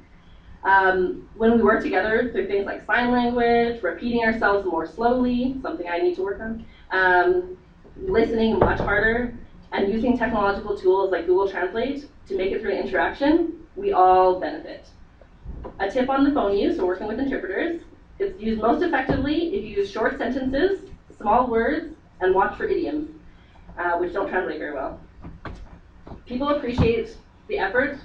Um, 0.62 1.28
when 1.36 1.56
we 1.56 1.62
work 1.62 1.82
together 1.82 2.30
through 2.32 2.48
things 2.48 2.66
like 2.66 2.84
sign 2.86 3.12
language, 3.12 3.82
repeating 3.82 4.24
ourselves 4.24 4.66
more 4.66 4.86
slowly, 4.86 5.56
something 5.62 5.88
I 5.88 5.98
need 5.98 6.16
to 6.16 6.22
work 6.22 6.40
on, 6.40 6.64
um, 6.90 7.56
listening 7.96 8.58
much 8.58 8.78
harder, 8.78 9.38
and 9.76 9.92
using 9.92 10.16
technological 10.16 10.76
tools 10.76 11.10
like 11.12 11.26
Google 11.26 11.48
Translate 11.48 12.08
to 12.28 12.36
make 12.36 12.50
it 12.50 12.62
through 12.62 12.72
an 12.72 12.86
interaction, 12.86 13.66
we 13.76 13.92
all 13.92 14.40
benefit. 14.40 14.86
A 15.80 15.90
tip 15.90 16.08
on 16.08 16.24
the 16.24 16.32
phone 16.32 16.56
use 16.56 16.78
or 16.78 16.86
working 16.86 17.06
with 17.06 17.20
interpreters, 17.20 17.82
it's 18.18 18.40
used 18.40 18.62
most 18.62 18.82
effectively 18.82 19.54
if 19.54 19.64
you 19.64 19.76
use 19.76 19.90
short 19.90 20.16
sentences, 20.16 20.80
small 21.18 21.46
words, 21.48 21.94
and 22.20 22.34
watch 22.34 22.56
for 22.56 22.64
idioms, 22.64 23.10
uh, 23.78 23.98
which 23.98 24.14
don't 24.14 24.30
translate 24.30 24.58
very 24.58 24.72
well. 24.72 24.98
People 26.24 26.48
appreciate 26.48 27.14
the 27.48 27.58
effort 27.58 27.98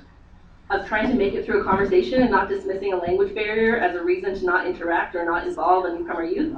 of 0.71 0.85
trying 0.85 1.07
to 1.07 1.15
make 1.15 1.33
it 1.33 1.45
through 1.45 1.61
a 1.61 1.63
conversation 1.63 2.21
and 2.21 2.31
not 2.31 2.49
dismissing 2.49 2.91
a 2.91 2.97
language 2.97 3.33
barrier 3.33 3.77
as 3.77 3.95
a 3.95 4.03
reason 4.03 4.35
to 4.35 4.45
not 4.45 4.67
interact 4.67 5.15
or 5.15 5.23
not 5.23 5.47
involve 5.47 5.85
a 5.85 5.97
newcomer 5.97 6.25
youth. 6.25 6.53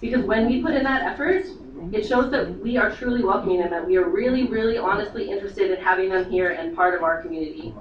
Because 0.00 0.24
when 0.24 0.46
we 0.46 0.62
put 0.62 0.74
in 0.74 0.84
that 0.84 1.02
effort, 1.02 1.46
it 1.92 2.06
shows 2.06 2.30
that 2.30 2.58
we 2.60 2.76
are 2.76 2.90
truly 2.90 3.22
welcoming 3.22 3.60
them, 3.60 3.70
that 3.70 3.86
we 3.86 3.96
are 3.96 4.08
really, 4.08 4.46
really 4.46 4.78
honestly 4.78 5.30
interested 5.30 5.70
in 5.70 5.82
having 5.82 6.10
them 6.10 6.30
here 6.30 6.50
and 6.50 6.76
part 6.76 6.94
of 6.94 7.02
our 7.02 7.22
community. 7.22 7.74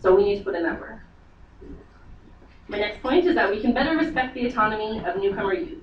So 0.00 0.14
we 0.14 0.24
need 0.24 0.38
to 0.38 0.44
put 0.44 0.54
in 0.54 0.62
that 0.64 0.78
work. 0.80 1.00
My 2.68 2.78
next 2.78 3.02
point 3.02 3.26
is 3.26 3.34
that 3.34 3.50
we 3.50 3.60
can 3.60 3.72
better 3.72 3.96
respect 3.96 4.34
the 4.34 4.46
autonomy 4.46 5.02
of 5.04 5.16
newcomer 5.16 5.54
youth. 5.54 5.82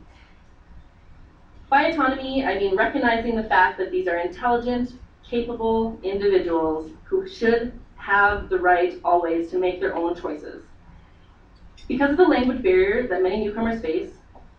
By 1.70 1.86
autonomy, 1.86 2.46
I 2.46 2.56
mean 2.60 2.75
recognizing 2.75 3.36
the 3.36 3.46
fact 3.46 3.77
that 3.80 3.89
these 3.89 4.08
are 4.08 4.18
intelligent, 4.18 4.94
capable 5.24 5.98
individuals 6.03 6.92
who 7.06 7.27
should 7.27 7.80
have 7.96 8.50
the 8.50 8.60
right 8.60 9.00
always 9.03 9.50
to 9.50 9.58
make 9.58 9.80
their 9.80 9.96
own 9.96 10.15
choices. 10.15 10.63
Because 11.88 12.12
of 12.12 12.18
the 12.18 12.27
language 12.27 12.62
barrier 12.62 13.08
that 13.08 13.24
many 13.24 13.46
newcomers 13.46 13.82
face, 13.82 14.12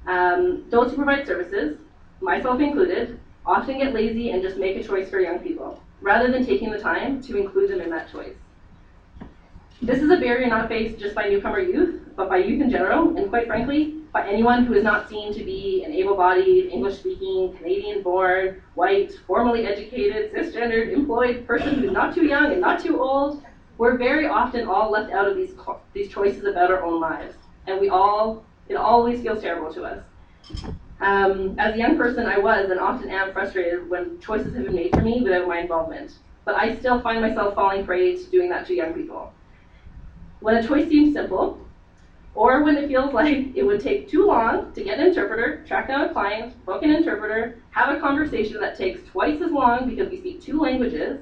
um, 0.07 0.65
those 0.71 0.91
who 0.91 0.97
provide 0.97 1.27
services, 1.27 1.79
myself 2.25 2.61
included, 2.61 3.21
often 3.45 3.79
get 3.79 3.93
lazy 3.93 4.31
and 4.31 4.43
just 4.43 4.57
make 4.57 4.77
a 4.77 4.83
choice 4.83 5.11
for 5.11 5.21
young 5.21 5.39
people, 5.39 5.81
rather 6.01 6.31
than 6.31 6.45
taking 6.45 6.71
the 6.71 6.79
time 6.79 7.23
to 7.23 7.37
include 7.37 7.71
them 7.71 7.81
in 7.81 7.91
that 7.91 8.11
choice. 8.11 8.35
This 9.83 10.01
is 10.01 10.11
a 10.11 10.17
barrier 10.17 10.47
not 10.47 10.69
faced 10.69 10.99
just 10.99 11.15
by 11.15 11.29
newcomer 11.29 11.59
youth, 11.59 12.01
but 12.17 12.31
by 12.31 12.39
youth 12.39 12.63
in 12.63 12.71
general, 12.71 13.17
and 13.19 13.29
quite 13.29 13.47
frankly, 13.47 13.97
by 14.13 14.27
anyone 14.27 14.65
who 14.65 14.73
is 14.73 14.85
not 14.85 15.09
seen 15.09 15.35
to 15.35 15.45
be 15.45 15.85
an 15.85 15.93
able 15.93 16.17
bodied, 16.17 16.71
English 16.73 17.01
speaking, 17.01 17.53
Canadian 17.59 18.03
born, 18.03 18.63
white, 18.75 19.13
formally 19.27 19.67
educated, 19.67 20.33
cisgendered, 20.33 20.93
employed 20.93 21.47
person 21.47 21.75
who's 21.75 21.93
not 21.93 22.15
too 22.15 22.25
young 22.25 22.53
and 22.53 22.61
not 22.61 22.81
too 22.81 23.01
old. 23.01 23.43
We're 23.77 23.99
very 23.99 24.29
often 24.29 24.69
all 24.69 24.91
left 24.91 25.13
out 25.13 25.29
of 25.29 25.37
these, 25.37 25.53
these 25.93 26.09
choices 26.09 26.45
about 26.45 26.71
our 26.71 26.83
own 26.83 27.01
lives. 27.01 27.35
And 27.67 27.81
we 27.81 27.89
all, 27.89 28.45
it 28.69 28.77
always 28.77 29.21
feels 29.21 29.43
terrible 29.43 29.75
to 29.75 29.85
us. 29.85 30.05
Um, 31.01 31.59
as 31.59 31.75
a 31.75 31.79
young 31.79 31.97
person, 31.97 32.27
I 32.27 32.39
was 32.39 32.71
and 32.71 32.81
often 32.81 33.11
am 33.11 33.33
frustrated 33.33 33.89
when 33.89 34.21
choices 34.21 34.55
have 34.55 34.65
been 34.65 34.75
made 34.75 34.95
for 34.95 35.03
me 35.03 35.23
without 35.23 35.49
my 35.49 35.59
involvement. 35.59 36.13
But 36.45 36.55
I 36.57 36.77
still 36.77 37.01
find 37.01 37.21
myself 37.21 37.55
falling 37.55 37.85
prey 37.85 38.17
to 38.17 38.31
doing 38.31 38.49
that 38.51 38.67
to 38.67 38.75
young 38.75 38.93
people. 38.93 39.33
When 40.41 40.57
a 40.57 40.67
choice 40.67 40.89
seems 40.89 41.15
simple, 41.15 41.59
or 42.35 42.63
when 42.63 42.77
it 42.77 42.89
feels 42.89 43.13
like 43.21 43.55
it 43.55 43.63
would 43.63 43.81
take 43.81 44.09
too 44.09 44.27
long 44.27 44.73
to 44.73 44.85
get 44.85 44.99
an 44.99 45.07
interpreter, 45.07 45.65
track 45.67 45.89
down 45.89 46.03
a 46.03 46.13
client, 46.13 46.65
book 46.65 46.83
an 46.83 46.91
interpreter, 46.91 47.59
have 47.71 47.97
a 47.97 48.01
conversation 48.01 48.61
that 48.61 48.77
takes 48.77 49.09
twice 49.09 49.41
as 49.41 49.51
long 49.51 49.89
because 49.89 50.11
we 50.11 50.19
speak 50.19 50.41
two 50.41 50.61
languages, 50.61 51.21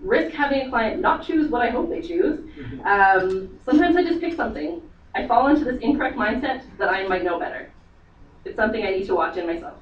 risk 0.00 0.34
having 0.34 0.66
a 0.66 0.70
client 0.70 1.00
not 1.00 1.24
choose 1.24 1.50
what 1.50 1.62
I 1.62 1.70
hope 1.70 1.88
they 1.88 2.00
choose. 2.00 2.40
Um, 2.84 3.58
sometimes 3.64 3.96
I 3.96 4.02
just 4.02 4.20
pick 4.20 4.34
something. 4.34 4.82
I 5.14 5.26
fall 5.26 5.48
into 5.48 5.64
this 5.64 5.80
incorrect 5.80 6.16
mindset 6.16 6.62
that 6.78 6.88
I 6.88 7.06
might 7.06 7.22
know 7.22 7.38
better. 7.38 7.70
It's 8.44 8.56
something 8.56 8.84
I 8.84 8.90
need 8.90 9.06
to 9.06 9.14
watch 9.14 9.36
in 9.36 9.46
myself. 9.46 9.78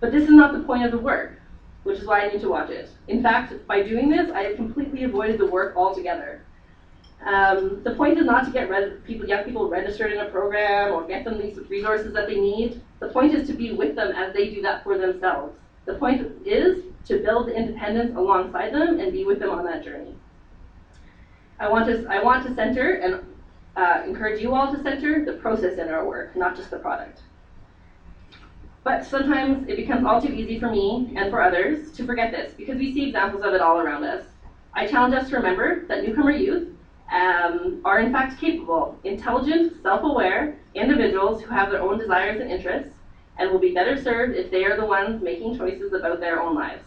But 0.00 0.12
this 0.12 0.24
is 0.24 0.30
not 0.30 0.52
the 0.52 0.60
point 0.60 0.84
of 0.84 0.90
the 0.90 0.98
work, 0.98 1.40
which 1.84 1.98
is 1.98 2.06
why 2.06 2.22
I 2.22 2.28
need 2.28 2.40
to 2.40 2.48
watch 2.48 2.70
it. 2.70 2.90
In 3.08 3.22
fact, 3.22 3.66
by 3.66 3.82
doing 3.82 4.10
this, 4.10 4.30
I 4.30 4.42
have 4.42 4.56
completely 4.56 5.04
avoided 5.04 5.38
the 5.38 5.46
work 5.46 5.76
altogether. 5.76 6.44
Um, 7.24 7.82
the 7.84 7.94
point 7.94 8.18
is 8.18 8.24
not 8.24 8.44
to 8.46 8.50
get 8.50 8.68
people, 9.04 9.28
young 9.28 9.44
people 9.44 9.68
registered 9.68 10.12
in 10.12 10.18
a 10.18 10.28
program 10.30 10.92
or 10.92 11.06
get 11.06 11.24
them 11.24 11.38
these 11.38 11.56
resources 11.68 12.12
that 12.14 12.26
they 12.26 12.40
need. 12.40 12.80
The 12.98 13.08
point 13.08 13.32
is 13.32 13.46
to 13.48 13.54
be 13.54 13.72
with 13.72 13.94
them 13.94 14.12
as 14.12 14.34
they 14.34 14.50
do 14.50 14.60
that 14.62 14.82
for 14.82 14.98
themselves. 14.98 15.56
The 15.84 15.94
point 15.94 16.32
is 16.44 16.84
to 17.06 17.18
build 17.18 17.48
independence 17.48 18.16
alongside 18.16 18.72
them 18.72 18.98
and 18.98 19.12
be 19.12 19.24
with 19.24 19.38
them 19.38 19.50
on 19.50 19.64
that 19.66 19.84
journey. 19.84 20.14
I 21.60 21.68
want 21.68 21.86
to, 21.86 22.06
I 22.08 22.22
want 22.22 22.44
to 22.46 22.54
center 22.56 22.94
and 22.94 23.24
uh, 23.76 24.02
encourage 24.06 24.40
you 24.42 24.54
all 24.54 24.72
to 24.74 24.82
center 24.82 25.24
the 25.24 25.34
process 25.34 25.78
in 25.78 25.88
our 25.88 26.06
work, 26.06 26.36
not 26.36 26.56
just 26.56 26.70
the 26.70 26.78
product. 26.78 27.22
But 28.84 29.04
sometimes 29.04 29.68
it 29.68 29.76
becomes 29.76 30.04
all 30.04 30.20
too 30.20 30.32
easy 30.32 30.58
for 30.58 30.70
me 30.70 31.12
and 31.16 31.30
for 31.30 31.40
others 31.40 31.92
to 31.92 32.04
forget 32.04 32.32
this 32.32 32.52
because 32.54 32.76
we 32.76 32.92
see 32.92 33.06
examples 33.06 33.44
of 33.44 33.54
it 33.54 33.60
all 33.60 33.78
around 33.78 34.04
us. 34.04 34.24
I 34.74 34.86
challenge 34.86 35.14
us 35.14 35.28
to 35.30 35.36
remember 35.36 35.86
that 35.86 36.02
newcomer 36.02 36.32
youth 36.32 36.68
um, 37.12 37.80
are 37.84 38.00
in 38.00 38.10
fact 38.10 38.40
capable, 38.40 38.98
intelligent, 39.04 39.82
self-aware 39.82 40.58
individuals 40.74 41.42
who 41.42 41.50
have 41.54 41.70
their 41.70 41.82
own 41.82 41.98
desires 41.98 42.40
and 42.40 42.50
interests 42.50 42.94
and 43.38 43.50
will 43.50 43.58
be 43.58 43.72
better 43.72 44.00
served 44.00 44.36
if 44.36 44.50
they 44.50 44.64
are 44.64 44.76
the 44.76 44.84
ones 44.84 45.22
making 45.22 45.56
choices 45.56 45.92
about 45.92 46.20
their 46.20 46.42
own 46.42 46.54
lives. 46.54 46.82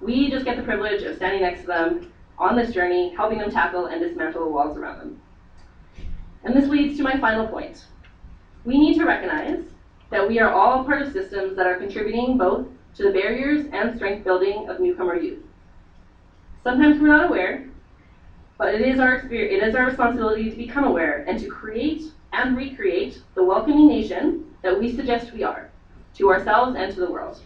We 0.00 0.30
just 0.30 0.44
get 0.44 0.56
the 0.56 0.62
privilege 0.62 1.02
of 1.02 1.16
standing 1.16 1.42
next 1.42 1.62
to 1.62 1.66
them 1.66 2.12
on 2.38 2.56
this 2.56 2.72
journey, 2.72 3.14
helping 3.14 3.38
them 3.38 3.50
tackle 3.50 3.86
and 3.86 4.00
dismantle 4.00 4.44
the 4.44 4.50
walls 4.50 4.76
around 4.76 4.98
them. 4.98 5.20
And 6.44 6.56
this 6.56 6.68
leads 6.68 6.96
to 6.96 7.02
my 7.02 7.18
final 7.18 7.46
point. 7.46 7.84
We 8.64 8.78
need 8.78 8.98
to 8.98 9.04
recognize 9.04 9.64
that 10.10 10.26
we 10.26 10.38
are 10.38 10.52
all 10.52 10.84
part 10.84 11.02
of 11.02 11.12
systems 11.12 11.56
that 11.56 11.66
are 11.66 11.76
contributing 11.76 12.36
both 12.36 12.66
to 12.96 13.04
the 13.04 13.10
barriers 13.10 13.66
and 13.72 13.96
strength 13.96 14.24
building 14.24 14.68
of 14.68 14.80
newcomer 14.80 15.14
youth. 15.14 15.44
Sometimes 16.64 17.00
we're 17.00 17.08
not 17.08 17.26
aware, 17.26 17.66
but 18.58 18.74
it 18.74 18.82
is 18.82 19.00
our 19.00 19.26
it 19.32 19.62
is 19.62 19.74
our 19.74 19.86
responsibility 19.86 20.50
to 20.50 20.56
become 20.56 20.84
aware 20.84 21.24
and 21.26 21.38
to 21.38 21.48
create 21.48 22.12
and 22.32 22.56
recreate 22.56 23.22
the 23.34 23.42
welcoming 23.42 23.88
nation 23.88 24.54
that 24.62 24.78
we 24.78 24.94
suggest 24.94 25.32
we 25.32 25.42
are 25.42 25.70
to 26.16 26.30
ourselves 26.30 26.76
and 26.76 26.92
to 26.92 27.00
the 27.00 27.10
world. 27.10 27.40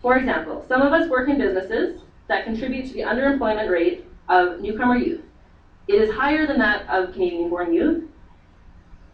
For 0.00 0.16
example, 0.16 0.64
some 0.68 0.80
of 0.80 0.92
us 0.92 1.10
work 1.10 1.28
in 1.28 1.36
businesses 1.36 2.00
that 2.28 2.44
contribute 2.44 2.86
to 2.86 2.94
the 2.94 3.00
underemployment 3.00 3.70
rate 3.70 4.06
of 4.28 4.60
newcomer 4.60 4.96
youth. 4.96 5.20
It 5.90 6.00
is 6.00 6.14
higher 6.14 6.46
than 6.46 6.60
that 6.60 6.88
of 6.88 7.14
Canadian 7.14 7.50
born 7.50 7.74
youth, 7.74 8.04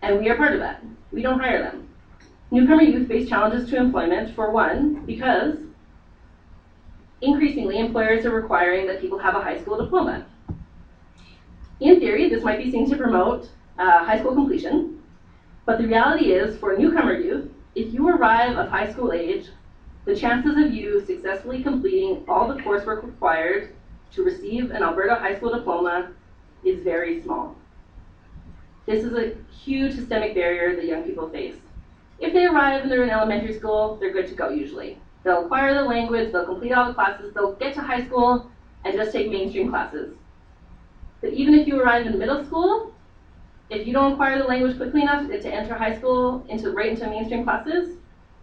and 0.02 0.18
we 0.18 0.28
are 0.28 0.36
part 0.36 0.52
of 0.52 0.58
that. 0.58 0.84
We 1.10 1.22
don't 1.22 1.40
hire 1.40 1.62
them. 1.62 1.88
Newcomer 2.50 2.82
youth 2.82 3.08
face 3.08 3.30
challenges 3.30 3.70
to 3.70 3.78
employment, 3.78 4.34
for 4.34 4.50
one, 4.50 5.02
because 5.06 5.56
increasingly 7.22 7.78
employers 7.78 8.26
are 8.26 8.34
requiring 8.34 8.86
that 8.88 9.00
people 9.00 9.18
have 9.18 9.34
a 9.34 9.40
high 9.40 9.58
school 9.58 9.78
diploma. 9.82 10.26
In 11.80 11.98
theory, 11.98 12.28
this 12.28 12.44
might 12.44 12.62
be 12.62 12.70
seen 12.70 12.90
to 12.90 12.96
promote 12.98 13.48
uh, 13.78 14.04
high 14.04 14.18
school 14.18 14.34
completion, 14.34 15.02
but 15.64 15.78
the 15.78 15.86
reality 15.86 16.32
is 16.32 16.58
for 16.58 16.76
newcomer 16.76 17.14
youth, 17.14 17.50
if 17.74 17.94
you 17.94 18.06
arrive 18.06 18.58
of 18.58 18.68
high 18.68 18.92
school 18.92 19.14
age, 19.14 19.48
the 20.04 20.14
chances 20.14 20.62
of 20.62 20.74
you 20.74 21.02
successfully 21.06 21.62
completing 21.62 22.22
all 22.28 22.46
the 22.46 22.60
coursework 22.62 23.02
required 23.02 23.74
to 24.12 24.22
receive 24.22 24.72
an 24.72 24.82
Alberta 24.82 25.14
high 25.14 25.36
school 25.36 25.54
diploma 25.56 26.10
is 26.66 26.82
very 26.82 27.22
small. 27.22 27.56
This 28.86 29.04
is 29.04 29.12
a 29.14 29.36
huge 29.52 29.94
systemic 29.94 30.34
barrier 30.34 30.76
that 30.76 30.84
young 30.84 31.02
people 31.04 31.28
face. 31.30 31.56
If 32.18 32.32
they 32.32 32.46
arrive 32.46 32.82
and 32.82 32.90
they're 32.90 33.04
in 33.04 33.10
elementary 33.10 33.54
school, 33.54 33.96
they're 33.96 34.12
good 34.12 34.26
to 34.28 34.34
go 34.34 34.48
usually. 34.48 34.98
They'll 35.22 35.44
acquire 35.44 35.74
the 35.74 35.84
language, 35.84 36.32
they'll 36.32 36.46
complete 36.46 36.72
all 36.72 36.86
the 36.86 36.94
classes, 36.94 37.34
they'll 37.34 37.54
get 37.54 37.74
to 37.74 37.82
high 37.82 38.04
school 38.04 38.50
and 38.84 38.94
just 38.94 39.12
take 39.12 39.30
mainstream 39.30 39.70
classes. 39.70 40.14
But 41.20 41.32
even 41.32 41.54
if 41.54 41.66
you 41.66 41.80
arrive 41.80 42.06
in 42.06 42.18
middle 42.18 42.44
school, 42.44 42.94
if 43.70 43.86
you 43.86 43.92
don't 43.92 44.12
acquire 44.12 44.38
the 44.38 44.44
language 44.44 44.76
quickly 44.76 45.02
enough 45.02 45.28
to 45.28 45.52
enter 45.52 45.74
high 45.74 45.96
school, 45.96 46.44
into 46.48 46.70
right 46.70 46.90
into 46.90 47.08
mainstream 47.08 47.42
classes, 47.42 47.96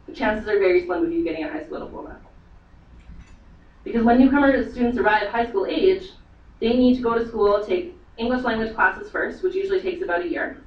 the 0.07 0.13
chances 0.13 0.47
are 0.49 0.59
very 0.59 0.85
slim 0.85 1.05
of 1.05 1.11
you 1.11 1.23
getting 1.23 1.45
a 1.45 1.49
high 1.49 1.63
school 1.63 1.79
diploma. 1.79 2.17
Because 3.85 4.03
when 4.03 4.19
newcomer 4.19 4.69
students 4.69 4.97
arrive 4.97 5.29
high 5.29 5.47
school 5.47 5.65
age, 5.65 6.11
they 6.59 6.75
need 6.75 6.97
to 6.97 7.01
go 7.01 7.17
to 7.17 7.25
school, 7.25 7.63
take 7.65 7.95
English 8.17 8.43
language 8.43 8.75
classes 8.75 9.09
first, 9.09 9.43
which 9.43 9.55
usually 9.55 9.81
takes 9.81 10.03
about 10.03 10.21
a 10.21 10.27
year. 10.27 10.57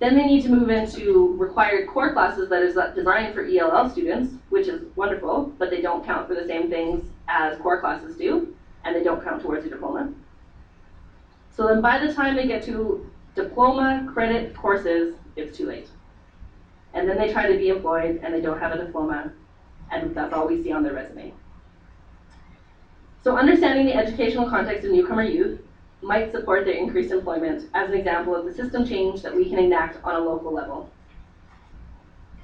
Then 0.00 0.16
they 0.16 0.26
need 0.26 0.42
to 0.42 0.48
move 0.48 0.70
into 0.70 1.36
required 1.38 1.88
core 1.88 2.12
classes 2.12 2.48
that 2.50 2.62
is 2.62 2.78
designed 2.94 3.34
for 3.34 3.44
ELL 3.44 3.90
students, 3.90 4.34
which 4.48 4.68
is 4.68 4.84
wonderful, 4.94 5.52
but 5.58 5.70
they 5.70 5.80
don't 5.80 6.04
count 6.04 6.28
for 6.28 6.34
the 6.34 6.46
same 6.46 6.70
things 6.70 7.04
as 7.28 7.58
core 7.58 7.80
classes 7.80 8.16
do, 8.16 8.54
and 8.84 8.94
they 8.94 9.02
don't 9.02 9.22
count 9.24 9.42
towards 9.42 9.64
your 9.64 9.74
diploma. 9.74 10.12
So 11.50 11.66
then 11.66 11.80
by 11.80 11.98
the 11.98 12.14
time 12.14 12.36
they 12.36 12.46
get 12.46 12.62
to 12.64 13.10
diploma 13.34 14.08
credit 14.12 14.54
courses, 14.56 15.16
it's 15.34 15.56
too 15.56 15.66
late. 15.66 15.88
And 16.94 17.08
then 17.08 17.18
they 17.18 17.32
try 17.32 17.50
to 17.50 17.58
be 17.58 17.68
employed 17.68 18.20
and 18.22 18.32
they 18.32 18.40
don't 18.40 18.60
have 18.60 18.72
a 18.72 18.78
diploma, 18.78 19.32
and 19.90 20.14
that's 20.14 20.32
all 20.32 20.46
we 20.46 20.62
see 20.62 20.70
on 20.70 20.84
their 20.84 20.94
resume. 20.94 21.32
So 23.24 23.36
understanding 23.36 23.86
the 23.86 23.94
educational 23.94 24.48
context 24.48 24.84
of 24.84 24.92
newcomer 24.92 25.24
youth 25.24 25.60
might 26.00 26.30
support 26.30 26.64
their 26.64 26.74
increased 26.74 27.12
employment 27.12 27.68
as 27.74 27.88
an 27.88 27.96
example 27.96 28.34
of 28.34 28.44
the 28.44 28.54
system 28.54 28.86
change 28.86 29.22
that 29.22 29.34
we 29.34 29.48
can 29.48 29.58
enact 29.58 30.02
on 30.04 30.14
a 30.14 30.20
local 30.20 30.52
level. 30.52 30.90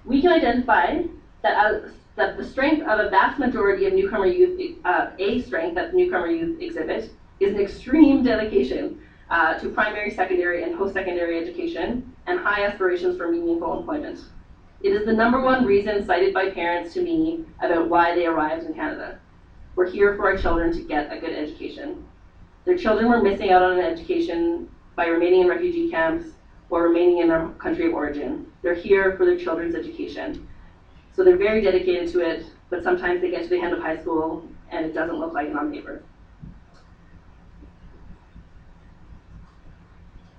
We 0.04 0.20
can 0.20 0.32
identify 0.32 1.02
that, 1.42 1.84
that 2.16 2.36
the 2.36 2.44
strength 2.44 2.86
of 2.86 2.98
a 2.98 3.08
vast 3.10 3.38
majority 3.38 3.86
of 3.86 3.94
newcomer 3.94 4.26
youth, 4.26 4.78
uh, 4.84 5.10
a 5.18 5.40
strength 5.42 5.76
that 5.76 5.94
newcomer 5.94 6.26
youth 6.26 6.60
exhibit, 6.60 7.10
is 7.40 7.54
an 7.54 7.60
extreme 7.60 8.22
dedication 8.22 9.00
uh, 9.30 9.58
to 9.58 9.68
primary, 9.70 10.10
secondary, 10.10 10.62
and 10.62 10.76
post-secondary 10.76 11.38
education, 11.38 12.14
and 12.26 12.38
high 12.38 12.64
aspirations 12.64 13.16
for 13.16 13.30
meaningful 13.30 13.78
employment. 13.78 14.20
It 14.82 14.92
is 14.92 15.06
the 15.06 15.12
number 15.12 15.40
one 15.40 15.64
reason 15.64 16.04
cited 16.04 16.34
by 16.34 16.50
parents 16.50 16.92
to 16.94 17.02
me 17.02 17.44
about 17.62 17.88
why 17.88 18.14
they 18.14 18.26
arrived 18.26 18.66
in 18.66 18.74
Canada. 18.74 19.18
We're 19.76 19.90
here 19.90 20.14
for 20.14 20.30
our 20.30 20.36
children 20.36 20.72
to 20.74 20.82
get 20.82 21.10
a 21.10 21.18
good 21.18 21.32
education. 21.32 22.06
Their 22.64 22.78
children 22.78 23.08
were 23.08 23.20
missing 23.20 23.50
out 23.50 23.62
on 23.62 23.78
an 23.78 23.84
education 23.84 24.68
by 24.96 25.06
remaining 25.06 25.42
in 25.42 25.48
refugee 25.48 25.90
camps 25.90 26.26
or 26.70 26.82
remaining 26.84 27.18
in 27.18 27.28
their 27.28 27.48
country 27.58 27.86
of 27.86 27.94
origin. 27.94 28.46
They're 28.62 28.74
here 28.74 29.16
for 29.16 29.26
their 29.26 29.36
children's 29.36 29.74
education. 29.74 30.48
So 31.12 31.22
they're 31.22 31.36
very 31.36 31.60
dedicated 31.60 32.10
to 32.12 32.20
it, 32.20 32.46
but 32.70 32.82
sometimes 32.82 33.20
they 33.20 33.30
get 33.30 33.42
to 33.44 33.48
the 33.48 33.60
end 33.60 33.72
of 33.72 33.80
high 33.80 33.98
school 33.98 34.48
and 34.70 34.86
it 34.86 34.94
doesn't 34.94 35.16
look 35.16 35.34
like 35.34 35.48
it 35.48 35.56
on 35.56 35.72
paper. 35.72 36.02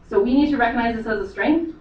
So 0.10 0.20
we 0.20 0.34
need 0.34 0.50
to 0.52 0.58
recognize 0.58 0.96
this 0.96 1.08
as 1.08 1.20
a 1.20 1.30
strength. 1.30 1.76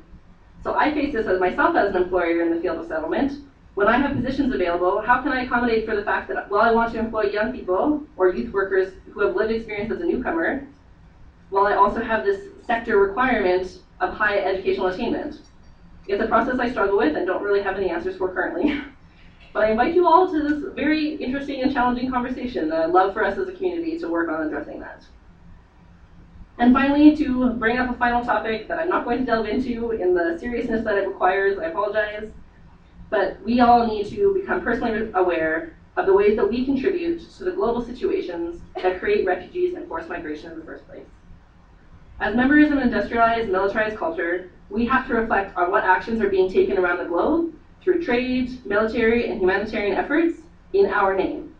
So 0.62 0.74
I 0.74 0.92
face 0.92 1.12
this 1.12 1.26
as 1.26 1.40
myself 1.40 1.76
as 1.76 1.94
an 1.94 2.02
employer 2.02 2.42
in 2.42 2.54
the 2.54 2.60
field 2.60 2.78
of 2.78 2.86
settlement. 2.86 3.32
When 3.74 3.88
I 3.88 3.98
have 3.98 4.14
positions 4.14 4.54
available, 4.54 5.00
how 5.00 5.20
can 5.20 5.32
I 5.32 5.42
accommodate 5.42 5.84
for 5.84 5.96
the 5.96 6.04
fact 6.04 6.28
that 6.28 6.48
while 6.48 6.62
I 6.62 6.70
want 6.70 6.92
to 6.92 6.98
employ 6.98 7.22
young 7.22 7.52
people 7.52 8.04
or 8.16 8.28
youth 8.28 8.52
workers 8.52 8.92
who 9.10 9.20
have 9.20 9.34
lived 9.34 9.50
experience 9.50 9.90
as 9.90 10.00
a 10.00 10.04
newcomer, 10.04 10.64
while 11.50 11.66
I 11.66 11.74
also 11.74 12.00
have 12.00 12.24
this 12.24 12.48
sector 12.66 12.98
requirement 12.98 13.80
of 14.00 14.14
high 14.14 14.38
educational 14.38 14.88
attainment? 14.88 15.40
It's 16.06 16.22
a 16.22 16.26
process 16.28 16.60
I 16.60 16.70
struggle 16.70 16.98
with 16.98 17.16
and 17.16 17.26
don't 17.26 17.42
really 17.42 17.62
have 17.62 17.76
any 17.76 17.90
answers 17.90 18.16
for 18.16 18.32
currently. 18.32 18.80
but 19.52 19.64
I 19.64 19.70
invite 19.70 19.94
you 19.94 20.06
all 20.06 20.30
to 20.30 20.40
this 20.40 20.74
very 20.74 21.16
interesting 21.16 21.62
and 21.62 21.72
challenging 21.72 22.10
conversation 22.10 22.72
I'd 22.72 22.90
love 22.90 23.12
for 23.12 23.24
us 23.24 23.38
as 23.38 23.48
a 23.48 23.52
community 23.52 23.98
to 23.98 24.08
work 24.08 24.28
on 24.28 24.46
addressing 24.46 24.78
that. 24.80 25.02
And 26.58 26.72
finally, 26.72 27.16
to 27.16 27.50
bring 27.54 27.78
up 27.78 27.90
a 27.90 27.98
final 27.98 28.24
topic 28.24 28.68
that 28.68 28.78
I'm 28.78 28.88
not 28.88 29.04
going 29.04 29.18
to 29.18 29.24
delve 29.24 29.46
into 29.46 29.90
in 29.90 30.14
the 30.14 30.38
seriousness 30.38 30.84
that 30.84 30.96
it 30.96 31.08
requires, 31.08 31.58
I 31.58 31.64
apologize, 31.64 32.30
but 33.14 33.40
we 33.44 33.60
all 33.60 33.86
need 33.86 34.04
to 34.08 34.34
become 34.34 34.60
personally 34.60 35.08
aware 35.14 35.76
of 35.96 36.04
the 36.04 36.12
ways 36.12 36.34
that 36.34 36.50
we 36.50 36.64
contribute 36.64 37.20
to 37.30 37.44
the 37.44 37.52
global 37.52 37.80
situations 37.80 38.60
that 38.74 38.98
create 38.98 39.24
refugees 39.24 39.74
and 39.74 39.86
forced 39.86 40.08
migration 40.08 40.50
in 40.50 40.58
the 40.58 40.64
first 40.64 40.84
place. 40.88 41.06
As 42.18 42.34
members 42.34 42.72
of 42.72 42.78
an 42.78 42.82
industrialized, 42.82 43.48
militarized 43.48 43.96
culture, 43.96 44.50
we 44.68 44.84
have 44.86 45.06
to 45.06 45.14
reflect 45.14 45.56
on 45.56 45.70
what 45.70 45.84
actions 45.84 46.20
are 46.20 46.28
being 46.28 46.50
taken 46.50 46.76
around 46.76 46.98
the 46.98 47.04
globe 47.04 47.54
through 47.80 48.02
trade, 48.02 48.66
military, 48.66 49.30
and 49.30 49.38
humanitarian 49.38 49.96
efforts 49.96 50.40
in 50.72 50.86
our 50.86 51.14
name 51.14 51.54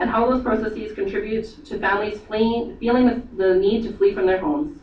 and 0.00 0.08
how 0.08 0.26
those 0.30 0.42
processes 0.42 0.94
contribute 0.94 1.66
to 1.66 1.78
families 1.78 2.18
fleeing, 2.20 2.78
feeling 2.78 3.28
the 3.36 3.54
need 3.56 3.82
to 3.82 3.92
flee 3.92 4.14
from 4.14 4.24
their 4.24 4.38
homes. 4.38 4.78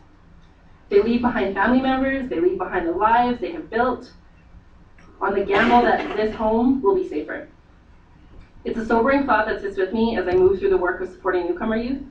They 0.90 1.02
leave 1.02 1.22
behind 1.22 1.56
family 1.56 1.82
members, 1.82 2.30
they 2.30 2.40
leave 2.40 2.60
behind 2.60 2.88
the 2.88 2.92
lives 2.92 3.42
they 3.42 3.54
have 3.54 3.72
built 3.72 4.12
on 5.22 5.36
the 5.36 5.46
gamble 5.46 5.82
that 5.84 6.18
this 6.18 6.36
home 6.36 6.82
will 6.82 6.96
be 6.96 7.08
safer. 7.08 7.48
It's 8.64 8.78
a 8.78 8.86
sobering 8.86 9.26
thought 9.26 9.46
that 9.48 9.62
sits 9.62 9.78
with 9.78 9.94
me 9.94 10.18
as 10.18 10.28
I 10.28 10.32
move 10.32 10.60
through 10.60 10.70
the 10.70 10.78
work 10.78 11.02
of 11.02 11.10
supporting 11.10 11.46
newcomer 11.48 11.76
youth, 11.76 12.02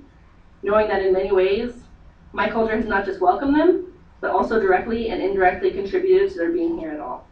knowing 0.63 0.89
that 0.89 1.03
in 1.03 1.13
many 1.13 1.33
ways, 1.33 1.73
my 2.33 2.49
culture 2.49 2.77
has 2.77 2.87
not 2.87 3.05
just 3.05 3.21
welcomed 3.21 3.59
them, 3.59 3.93
but 4.21 4.31
also 4.31 4.61
directly 4.61 5.11
and 5.11 5.23
indirectly 5.23 5.71
contributed 5.71 6.31
to 6.33 6.39
their 6.39 6.53
being 6.53 6.79
here 6.79 6.91
at 6.91 7.01
all. 7.01 7.27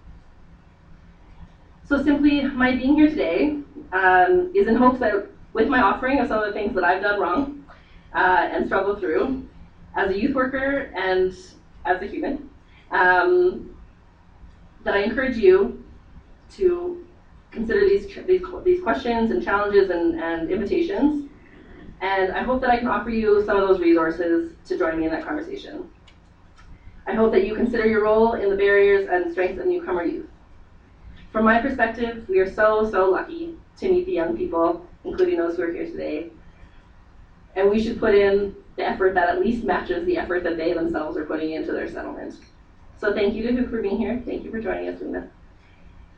So 1.85 2.03
simply, 2.03 2.43
my 2.43 2.73
being 2.75 2.95
here 2.95 3.09
today 3.09 3.59
um, 3.93 4.53
is 4.55 4.69
in 4.69 4.77
hopes 4.77 5.01
that 5.01 5.27
with 5.53 5.69
my 5.69 5.81
offering 5.81 6.19
of 6.21 6.29
some 6.29 6.41
of 6.41 6.47
the 6.47 6.53
things 6.53 6.75
that 6.75 6.85
I've 6.85 7.03
done 7.03 7.21
wrong 7.21 7.65
uh, 8.15 8.49
and 8.53 8.67
struggled 8.67 9.01
through 9.01 9.49
as 9.97 10.11
a 10.11 10.19
youth 10.19 10.35
worker 10.35 10.93
and 10.95 11.33
as 11.85 12.03
a 12.03 12.07
human, 12.07 12.51
um, 12.91 13.75
that 14.85 14.95
I 14.95 14.99
encourage 14.99 15.37
you 15.37 15.85
to 16.53 17.07
consider 17.51 17.81
these, 17.81 18.07
these, 18.27 18.43
these 18.65 18.83
questions 18.83 19.31
and 19.31 19.43
challenges 19.43 19.91
and, 19.91 20.21
and 20.21 20.51
invitations. 20.51 21.29
And 22.01 22.33
I 22.33 22.43
hope 22.43 22.61
that 22.61 22.71
I 22.71 22.79
can 22.79 22.89
offer 22.89 23.11
you 23.11 23.45
some 23.45 23.57
of 23.57 23.69
those 23.69 23.81
resources 23.81 24.53
to 24.67 24.79
join 24.79 24.99
me 24.99 25.07
in 25.07 25.11
that 25.11 25.25
conversation. 25.25 25.91
I 27.07 27.15
hope 27.15 27.33
that 27.33 27.47
you 27.47 27.55
consider 27.55 27.87
your 27.87 28.05
role 28.05 28.35
in 28.35 28.51
the 28.51 28.57
barriers 28.57 29.09
and 29.11 29.33
strengths 29.33 29.61
of 29.61 29.67
newcomer 29.67 30.05
youth. 30.05 30.29
From 31.33 31.45
my 31.45 31.61
perspective, 31.61 32.27
we 32.29 32.39
are 32.39 32.51
so, 32.51 32.89
so 32.91 33.11
lucky 33.11 33.55
to 33.79 33.89
meet 33.89 34.07
the 34.07 34.13
young 34.13 34.37
people 34.37 34.87
including 35.05 35.39
those 35.39 35.57
who 35.57 35.63
are 35.63 35.73
here 35.73 35.87
today. 35.87 36.31
And 37.57 37.71
we 37.71 37.83
should 37.83 37.99
put 37.99 38.15
in 38.15 38.55
the 38.77 38.85
effort 38.85 39.15
that 39.15 39.29
at 39.29 39.41
least 39.41 39.65
matches 39.65 40.05
the 40.07 40.17
effort 40.17 40.45
that 40.45 40.57
they 40.57 40.73
themselves 40.73 41.17
are 41.17 41.25
putting 41.25 41.53
into 41.53 41.73
their 41.73 41.89
settlement. 41.89 42.37
So 42.99 43.15
thank 43.15 43.35
you 43.35 43.45
to 43.45 43.53
Hook 43.53 43.71
for 43.71 43.81
being 43.81 43.97
here. 43.97 44.21
Thank 44.27 44.43
you 44.43 44.51
for 44.51 44.61
joining 44.61 44.89
us, 44.89 45.01
Luna. 45.01 45.31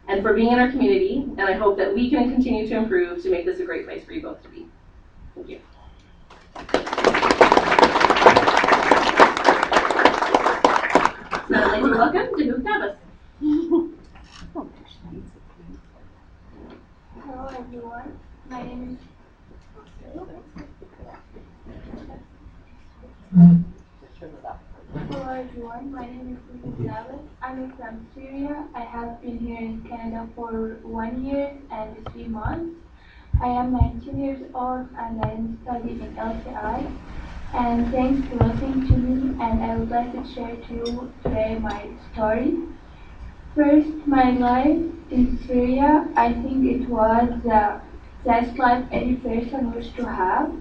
And 0.09 0.23
for 0.23 0.33
being 0.33 0.51
in 0.51 0.59
our 0.59 0.71
community, 0.71 1.27
and 1.37 1.43
I 1.43 1.53
hope 1.53 1.77
that 1.77 1.95
we 1.95 2.09
can 2.09 2.31
continue 2.31 2.67
to 2.69 2.75
improve 2.75 3.23
to 3.23 3.31
make 3.31 3.45
this 3.45 3.61
a 3.61 3.65
great 3.65 3.85
place 3.85 4.03
for 4.05 4.13
you 4.13 4.23
both 4.23 4.43
to 4.43 4.49
be. 4.49 4.67
Thank 5.35 5.51
you. 5.51 5.61
So 11.49 11.55
I'd 11.55 11.71
like 11.71 11.83
to 11.83 11.91
welcome 11.91 12.29
to. 12.39 12.97
Hello 17.23 17.49
everyone. 17.59 18.19
My 18.49 18.63
name 18.63 18.99
is 18.99 19.11
Hello 25.09 25.29
everyone, 25.29 25.93
my 25.93 26.07
name 26.07 26.37
is 26.37 26.50
Elizabeth. 26.65 27.21
I'm 27.43 27.73
from 27.77 28.07
Syria. 28.15 28.67
I 28.75 28.81
have 28.81 29.23
been 29.23 29.39
here 29.39 29.59
in 29.59 29.83
Canada 29.89 30.29
for 30.35 30.79
one 30.83 31.25
year 31.25 31.57
and 31.71 31.97
three 32.13 32.29
months. 32.29 32.77
I 33.41 33.47
am 33.49 33.73
19 33.73 34.23
years 34.23 34.43
old 34.55 34.89
and 34.99 35.25
I 35.25 35.31
am 35.31 35.59
studying 35.63 36.01
in 36.01 36.15
LCI. 36.17 36.99
And 37.55 37.91
thanks 37.91 38.29
for 38.29 38.45
listening 38.45 38.87
to 38.89 38.97
me 38.97 39.43
and 39.43 39.63
I 39.63 39.77
would 39.77 39.89
like 39.89 40.13
to 40.13 40.35
share 40.35 40.57
to 40.57 40.75
you 40.75 41.13
today 41.23 41.59
my 41.59 41.89
story. 42.13 42.59
First, 43.55 44.07
my 44.07 44.31
life 44.31 44.83
in 45.11 45.39
Syria, 45.47 46.09
I 46.17 46.33
think 46.33 46.67
it 46.67 46.89
was 46.89 47.31
uh, 47.47 47.81
that's 48.25 48.57
life 48.59 48.85
any 48.93 49.17
person 49.17 49.73
wish 49.73 49.91
to 49.93 50.05
have. 50.05 50.53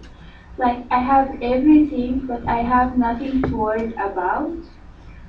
Like 0.57 0.85
I 0.91 0.99
have 0.99 1.41
everything, 1.41 2.25
but 2.25 2.47
I 2.47 2.61
have 2.63 2.97
nothing 2.97 3.41
to 3.43 3.57
worry 3.57 3.93
about. 3.93 4.53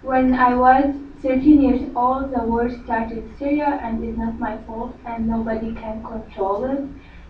When 0.03 0.35
I 0.35 0.55
was 0.57 0.95
13 1.23 1.63
years 1.63 1.89
old, 1.97 2.33
the 2.33 2.43
war 2.43 2.69
started 2.69 3.19
in 3.19 3.37
Syria, 3.39 3.79
and 3.83 4.05
it's 4.05 4.19
not 4.19 4.39
my 4.39 4.59
fault, 4.67 4.95
and 5.07 5.27
nobody 5.29 5.73
can 5.75 6.03
control 6.03 6.65
it. 6.65 6.85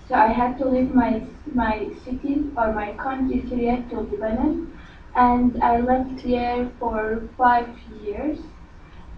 So 0.08 0.14
I 0.14 0.28
had 0.28 0.58
to 0.58 0.64
leave 0.68 0.94
my 0.94 1.22
my 1.54 1.90
city 2.04 2.50
or 2.56 2.72
my 2.72 2.92
country, 2.94 3.44
Syria, 3.48 3.84
to 3.90 4.00
Lebanon, 4.00 4.72
and 5.14 5.62
I 5.62 5.80
left 5.80 6.24
there 6.24 6.70
for 6.80 7.28
five 7.36 7.68
years. 8.02 8.38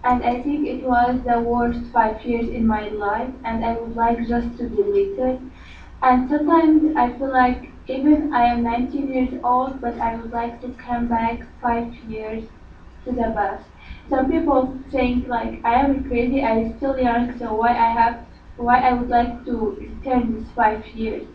And 0.03 0.23
I 0.23 0.39
think 0.41 0.67
it 0.67 0.83
was 0.83 1.23
the 1.23 1.39
worst 1.39 1.79
five 1.91 2.23
years 2.23 2.47
in 2.49 2.67
my 2.67 2.89
life, 2.89 3.33
and 3.43 3.65
I 3.65 3.73
would 3.73 3.95
like 3.95 4.27
just 4.27 4.55
to 4.59 4.69
delete 4.69 5.17
it 5.17 5.39
and 6.03 6.29
sometimes 6.29 6.95
I 6.95 7.11
feel 7.17 7.31
like 7.31 7.71
even 7.87 8.33
I 8.33 8.45
am 8.45 8.63
19 8.63 9.11
years 9.13 9.33
old, 9.43 9.81
but 9.81 9.99
I 9.99 10.15
would 10.17 10.31
like 10.31 10.61
to 10.61 10.69
come 10.73 11.07
back 11.07 11.39
five 11.61 11.95
years 12.07 12.43
to 13.05 13.11
the 13.11 13.31
past. 13.35 13.65
Some 14.09 14.29
people 14.31 14.77
think 14.91 15.27
like 15.27 15.59
I 15.63 15.75
am 15.75 16.03
crazy, 16.03 16.43
I 16.43 16.51
am 16.51 16.77
still 16.77 16.97
young, 16.99 17.37
so 17.37 17.53
why 17.53 17.69
I 17.71 17.89
have, 17.99 18.19
why 18.57 18.77
I 18.79 18.93
would 18.93 19.09
like 19.09 19.45
to 19.45 19.75
return 19.79 20.33
this 20.33 20.49
five 20.51 20.85
years. 20.87 21.27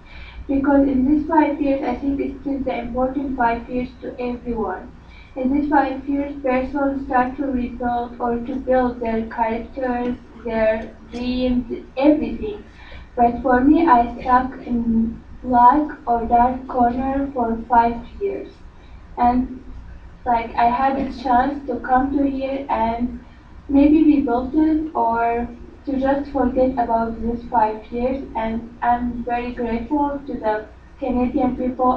Because 0.48 0.88
in 0.88 1.07
these 1.07 1.26
five 1.28 1.61
years, 1.61 1.83
I 1.83 1.94
think 1.94 2.20
it 2.20 2.44
is 2.44 2.64
the 2.64 2.74
important 2.76 3.37
five 3.37 3.68
years 3.68 3.88
to 4.00 4.14
everyone. 4.20 4.90
In 5.37 5.52
these 5.52 5.68
five 5.70 6.09
years, 6.09 6.35
persons 6.42 7.07
start 7.07 7.37
to 7.37 7.46
rebuild 7.46 8.16
or 8.18 8.37
to 8.38 8.57
build 8.57 8.98
their 9.00 9.26
characters, 9.28 10.16
their 10.44 10.96
dreams, 11.12 11.72
everything. 11.96 12.64
But 13.14 13.42
for 13.42 13.61
me, 13.61 13.87
I 13.87 14.18
stuck 14.20 14.52
in 14.66 15.22
black 15.42 15.88
or 16.07 16.24
dark 16.26 16.66
corner 16.66 17.31
for 17.33 17.57
five 17.68 18.04
years. 18.20 18.48
And 19.18 19.67
like 20.29 20.55
I 20.57 20.67
had 20.71 20.99
a 20.99 21.12
chance 21.23 21.67
to 21.69 21.81
come 21.81 22.17
to 22.19 22.25
here 22.31 22.67
and 22.71 23.25
maybe 23.69 24.05
rebuild 24.05 24.55
it 24.55 24.93
or 24.95 25.49
to 25.87 26.01
just 26.01 26.31
forget 26.33 26.73
about 26.73 27.21
these 27.23 27.43
five 27.51 27.85
years. 27.93 28.25
And 28.37 28.79
I'm 28.83 29.25
very 29.25 29.53
grateful 29.53 30.21
to 30.27 30.35
the 30.35 30.67
Canadian 31.01 31.57
people 31.57 31.93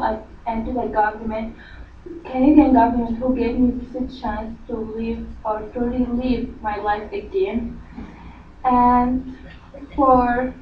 and 0.48 0.66
to 0.66 0.74
the 0.74 0.88
government, 0.88 1.58
Canadian 2.26 2.74
government 2.74 3.18
who 3.20 3.36
gave 3.36 3.60
me 3.60 3.72
this 3.94 4.20
chance 4.22 4.58
to 4.68 4.78
live 4.78 5.28
or 5.46 5.62
to 5.74 5.80
relive 5.82 6.62
my 6.62 6.78
life 6.78 7.12
again. 7.14 7.82
And 8.64 9.38
for 9.96 10.54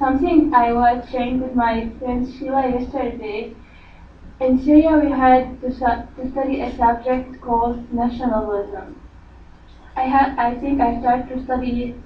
Something 0.00 0.54
I 0.54 0.72
was 0.72 1.08
sharing 1.10 1.40
with 1.42 1.54
my 1.54 1.90
friend 1.98 2.26
Sheila 2.32 2.68
yesterday. 2.70 3.54
In 4.40 4.58
Syria, 4.58 4.96
we 4.98 5.10
had 5.10 5.60
to, 5.60 5.68
to 5.68 6.30
study 6.30 6.62
a 6.62 6.74
subject 6.74 7.42
called 7.42 7.92
nationalism. 7.92 8.98
I 9.94 10.04
had, 10.04 10.38
I 10.38 10.54
think 10.54 10.80
I 10.80 10.98
started 10.98 11.28
to 11.28 11.44
study 11.44 11.84
it 11.84 11.96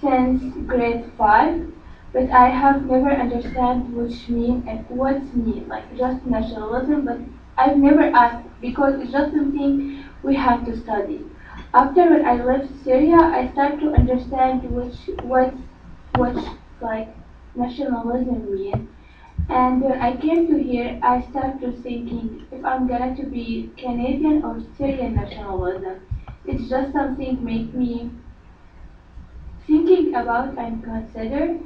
since 0.00 0.54
grade 0.68 1.10
five, 1.18 1.72
but 2.12 2.30
I 2.30 2.50
have 2.50 2.86
never 2.86 3.10
understand 3.10 3.92
which 3.92 4.28
mean 4.28 4.64
and 4.68 4.88
what's 4.88 5.34
mean, 5.34 5.66
like 5.66 5.96
just 5.96 6.24
nationalism. 6.24 7.04
But 7.04 7.18
I've 7.56 7.76
never 7.76 8.02
asked 8.02 8.46
because 8.60 8.94
it's 9.00 9.10
just 9.10 9.32
something 9.32 10.04
we 10.22 10.36
have 10.36 10.64
to 10.66 10.80
study. 10.80 11.26
After 11.74 12.08
when 12.08 12.24
I 12.24 12.34
left 12.34 12.68
Syria, 12.84 13.16
I 13.16 13.50
started 13.50 13.80
to 13.80 13.94
understand 13.94 14.62
which 14.70 14.94
what 15.24 15.52
what 16.14 16.36
like 16.80 17.08
nationalism 17.56 18.54
means. 18.54 18.88
And 19.48 19.80
when 19.80 19.98
I 20.00 20.14
came 20.14 20.46
to 20.48 20.62
here, 20.62 21.00
I 21.02 21.22
started 21.30 21.82
thinking 21.82 22.46
if 22.52 22.62
I'm 22.64 22.86
gonna 22.86 23.16
to 23.16 23.24
be 23.24 23.70
Canadian 23.78 24.44
or 24.44 24.60
Syrian 24.76 25.14
nationalism. 25.14 26.00
It's 26.44 26.68
just 26.68 26.92
something 26.92 27.42
make 27.42 27.72
me 27.72 28.10
thinking 29.66 30.14
about 30.14 30.58
and 30.58 30.84
consider. 30.84 31.58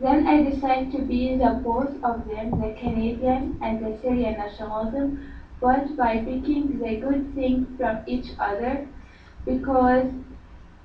Then 0.00 0.26
I 0.26 0.42
decided 0.50 0.90
to 0.92 1.02
be 1.02 1.36
the 1.36 1.60
both 1.62 2.02
of 2.02 2.26
them, 2.28 2.60
the 2.60 2.74
Canadian 2.80 3.58
and 3.62 3.84
the 3.84 3.96
Syrian 4.02 4.38
nationalism, 4.38 5.32
but 5.60 5.96
by 5.96 6.18
picking 6.18 6.80
the 6.80 6.96
good 6.96 7.34
things 7.34 7.68
from 7.76 7.98
each 8.06 8.30
other 8.40 8.88
because 9.44 10.06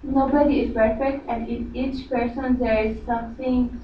nobody 0.03 0.61
is 0.61 0.73
perfect 0.73 1.27
and 1.27 1.47
in 1.47 1.75
each 1.75 2.09
person 2.09 2.57
there 2.59 2.83
is 2.83 2.97
something 3.05 3.81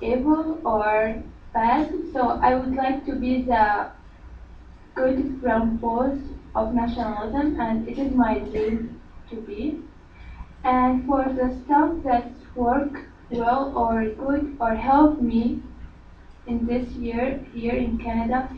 evil 0.00 0.58
or 0.64 1.22
So 1.54 2.40
I 2.42 2.56
would 2.56 2.74
like 2.74 3.06
to 3.06 3.14
be 3.14 3.42
the 3.42 3.86
good 4.96 5.38
from 5.40 5.76
both 5.76 6.18
of 6.56 6.74
nationalism 6.74 7.60
and 7.60 7.88
it 7.88 7.96
is 7.96 8.12
my 8.12 8.40
dream 8.40 9.00
to 9.30 9.36
be. 9.36 9.78
And 10.64 11.06
for 11.06 11.22
the 11.22 11.56
stuff 11.64 12.02
that 12.02 12.32
work 12.56 13.04
well 13.30 13.72
or 13.76 14.04
good 14.04 14.56
or 14.58 14.74
help 14.74 15.20
me 15.20 15.62
in 16.48 16.66
this 16.66 16.88
year 16.94 17.38
here 17.54 17.74
in 17.76 17.98
Canada, 17.98 18.48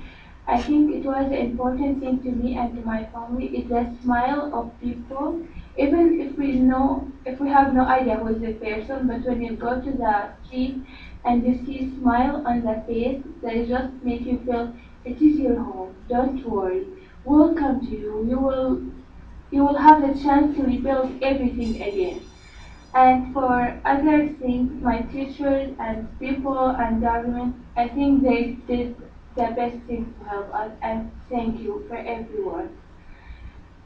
I 0.47 0.63
think 0.63 0.95
it 0.95 1.05
was 1.05 1.27
an 1.27 1.35
important 1.35 2.01
thing 2.01 2.23
to 2.23 2.31
me 2.31 2.57
and 2.57 2.75
to 2.77 2.83
my 2.87 3.05
family 3.13 3.49
is 3.59 3.69
the 3.69 3.95
smile 4.03 4.55
of 4.55 4.73
people. 4.81 5.47
Even 5.77 6.19
if 6.19 6.39
we 6.39 6.61
know, 6.61 7.13
if 7.27 7.41
we 7.41 7.51
have 7.51 7.75
no 7.75 7.83
idea 7.83 8.17
who 8.17 8.29
is 8.29 8.41
the 8.41 8.55
person, 8.55 9.07
but 9.07 9.21
when 9.21 9.43
you 9.43 9.55
go 9.55 9.83
to 9.83 9.91
the 9.91 10.31
street 10.47 10.83
and 11.27 11.47
you 11.47 11.55
see 11.67 11.81
a 11.85 11.91
smile 12.01 12.43
on 12.47 12.63
their 12.63 12.83
face, 12.87 13.23
they 13.43 13.67
just 13.67 13.93
make 14.03 14.23
you 14.23 14.39
feel 14.47 14.75
it 15.05 15.21
is 15.23 15.39
your 15.39 15.63
home. 15.63 15.95
Don't 16.09 16.43
worry. 16.49 16.87
We'll 17.25 17.55
come 17.55 17.81
to 17.83 17.93
you. 17.93 18.27
You 18.29 18.39
will, 18.41 18.83
you 19.51 19.65
will 19.65 19.77
have 19.79 20.01
the 20.03 20.19
chance 20.23 20.57
to 20.57 20.63
rebuild 20.65 21.23
everything 21.23 21.83
again. 21.83 22.23
And 22.95 23.33
for 23.33 23.81
other 23.85 24.29
things, 24.41 24.83
my 24.83 25.03
teachers 25.03 25.77
and 25.79 26.19
people 26.19 26.71
and 26.71 27.01
government, 27.03 27.57
I 27.77 27.89
think 27.89 28.23
they 28.25 28.59
did 28.67 28.97
the 29.37 29.53
best 29.57 29.79
thing 29.87 30.15
to 30.19 30.25
help 30.29 30.55
us 30.55 30.73
and 30.83 31.13
thank 31.31 31.61
you 31.61 31.85
for 31.89 31.97
everyone. 31.97 32.71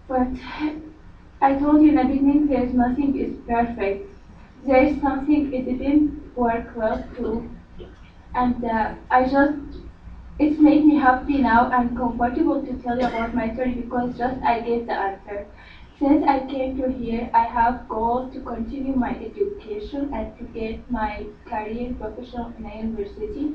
But 0.09 0.29
I 1.41 1.55
told 1.59 1.83
you 1.83 1.89
in 1.91 1.95
the 1.97 2.05
beginning 2.05 2.47
there's 2.49 2.75
nothing 2.75 3.19
is 3.19 3.37
perfect. 3.47 4.09
There 4.65 4.83
is 4.83 5.01
something 5.01 5.53
it 5.53 5.65
didn't 5.65 6.37
work 6.37 6.77
well 6.77 7.03
too. 7.17 7.51
And 8.35 8.65
uh, 8.65 8.95
I 9.11 9.25
just, 9.25 9.57
it's 10.39 10.59
made 10.59 10.85
me 10.85 10.97
happy 10.97 11.39
now 11.39 11.71
and 11.71 11.97
comfortable 11.97 12.63
to 12.63 12.73
tell 12.83 12.99
you 12.99 13.07
about 13.07 13.35
my 13.35 13.53
story 13.55 13.73
because 13.75 14.17
just 14.17 14.41
I 14.43 14.61
gave 14.61 14.87
the 14.87 14.95
answer. 14.95 15.47
Since 15.99 16.25
I 16.27 16.41
came 16.47 16.77
to 16.79 16.91
here, 16.91 17.29
I 17.35 17.45
have 17.45 17.89
goal 17.89 18.29
to 18.33 18.41
continue 18.41 18.95
my 18.95 19.11
education 19.17 20.11
and 20.15 20.37
to 20.39 20.45
get 20.45 20.79
my 20.91 21.27
career 21.47 21.95
professional 21.99 22.53
in 22.59 22.67
a 22.67 22.77
university. 22.77 23.53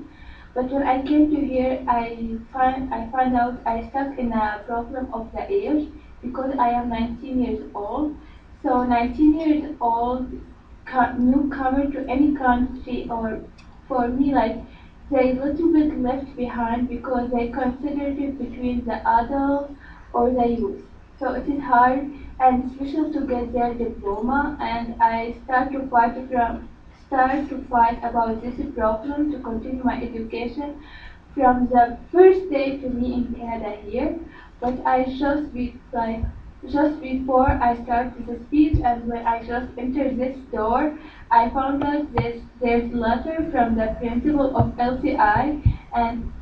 But 0.54 0.72
when 0.72 0.84
I 0.84 1.02
came 1.04 1.30
to 1.32 1.40
here, 1.46 1.84
I 1.88 2.38
find 2.54 2.94
I 2.94 3.08
found 3.12 3.36
out 3.36 3.60
I 3.66 3.88
stuck 3.90 4.18
in 4.18 4.32
a 4.34 4.62
problem 4.66 5.08
of 5.14 5.32
the 5.34 5.46
age 5.52 5.88
because 6.22 6.54
I 6.60 6.70
am 6.70 6.90
19 6.90 7.42
years 7.42 7.62
old. 7.76 8.16
So 8.64 8.84
19 8.84 9.40
years 9.40 9.76
old 9.82 10.28
newcomer 11.18 11.92
to 11.92 12.06
any 12.10 12.36
country, 12.36 13.08
or 13.10 13.42
for 13.88 14.08
me, 14.08 14.34
like 14.34 14.58
they're 15.12 15.32
a 15.32 15.34
little 15.34 15.72
bit 15.72 16.00
left 16.00 16.36
behind 16.36 16.90
because 16.90 17.32
they 17.32 17.50
considered 17.50 18.18
it 18.18 18.38
between 18.40 18.86
the 18.86 19.08
adult 19.08 19.72
or 20.14 20.32
the 20.32 20.48
youth. 20.48 20.84
So 21.20 21.34
it 21.34 21.48
is 21.48 21.62
hard 21.62 22.10
and 22.40 22.72
special 22.76 23.14
to 23.14 23.22
get 23.26 23.54
their 23.54 23.74
diploma, 23.74 24.58
and 24.60 25.02
I 25.02 25.36
start 25.44 25.72
to 25.72 25.88
fight 25.88 26.16
from 26.30 26.70
start 27.08 27.50
to 27.50 27.64
fight 27.70 28.00
about 28.04 28.42
this 28.42 28.56
problem 28.76 29.32
to 29.32 29.40
continue 29.40 29.84
my 29.84 30.02
education 30.02 30.84
from 31.36 31.68
the 31.68 31.98
first 32.12 32.50
day 32.50 32.78
to 32.78 32.90
me 32.90 33.14
in 33.14 33.36
Canada 33.36 33.76
here. 33.84 34.20
But 34.60 34.86
I 34.86 35.04
just 35.04 35.54
be 35.54 35.76
like 35.94 36.24
just 36.70 37.02
before 37.02 37.50
I 37.50 37.82
start 37.84 38.14
the 38.28 38.40
speech 38.48 38.80
and 38.84 39.08
when 39.08 39.26
I 39.26 39.44
just 39.44 39.68
entered 39.78 40.18
this 40.18 40.38
door, 40.52 40.98
I 41.32 41.50
found 41.50 41.84
out 41.84 42.14
this 42.16 42.42
there's 42.62 42.92
letter 42.94 43.50
from 43.52 43.76
the 43.76 43.96
principal 44.00 44.56
of 44.56 44.74
LCI 44.78 45.78
and 45.94 46.34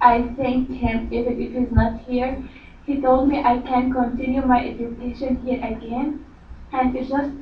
I 0.00 0.22
thanked 0.36 0.72
him 0.72 1.08
even 1.12 1.40
if 1.40 1.52
he's 1.52 1.72
not 1.72 2.00
here. 2.00 2.42
He 2.84 3.00
told 3.00 3.28
me 3.28 3.42
I 3.42 3.58
can 3.58 3.92
continue 3.92 4.42
my 4.42 4.66
education 4.66 5.42
here 5.44 5.64
again 5.64 6.24
and 6.72 6.94
it's 6.96 7.10
just 7.10 7.32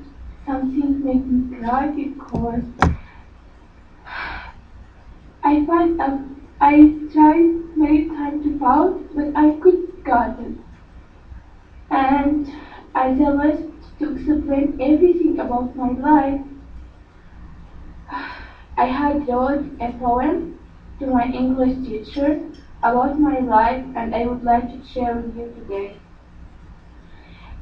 something 0.46 1.04
make 1.04 1.24
me 1.24 1.58
cry 1.58 1.88
because 1.88 2.62
I 5.42 5.64
find 5.66 6.00
out 6.00 6.20
I 6.60 6.94
tried 7.12 7.76
many 7.76 8.08
times 8.08 8.44
to 8.44 8.58
find, 8.58 9.08
but 9.14 9.36
I 9.36 9.58
could 9.60 9.84
got 10.04 10.38
it. 10.40 10.63
I 13.04 13.08
was 13.10 13.58
to 13.98 14.14
explain 14.14 14.78
everything 14.80 15.38
about 15.38 15.76
my 15.76 15.90
life, 15.90 16.40
I 18.78 18.84
had 18.84 19.28
wrote 19.28 19.64
a 19.80 19.92
poem 19.92 20.58
to 21.00 21.06
my 21.06 21.28
English 21.30 21.74
teacher 21.84 22.38
about 22.82 23.18
my 23.18 23.40
life 23.40 23.84
and 23.94 24.14
I 24.14 24.26
would 24.26 24.42
like 24.42 24.70
to 24.70 24.82
share 24.82 25.16
with 25.16 25.36
you 25.36 25.52
today. 25.56 25.96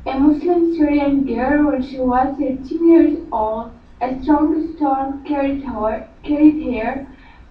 A 0.07 0.15
Muslim 0.15 0.73
Syrian 0.73 1.25
girl 1.25 1.67
when 1.67 1.83
she 1.83 1.99
was 1.99 2.29
13 2.39 2.87
years 2.87 3.19
old, 3.33 3.71
a 4.01 4.15
strong 4.23 4.77
storm 4.77 5.25
carried 5.25 5.63
her, 5.65 6.05
carried 6.23 6.63
her 6.63 7.03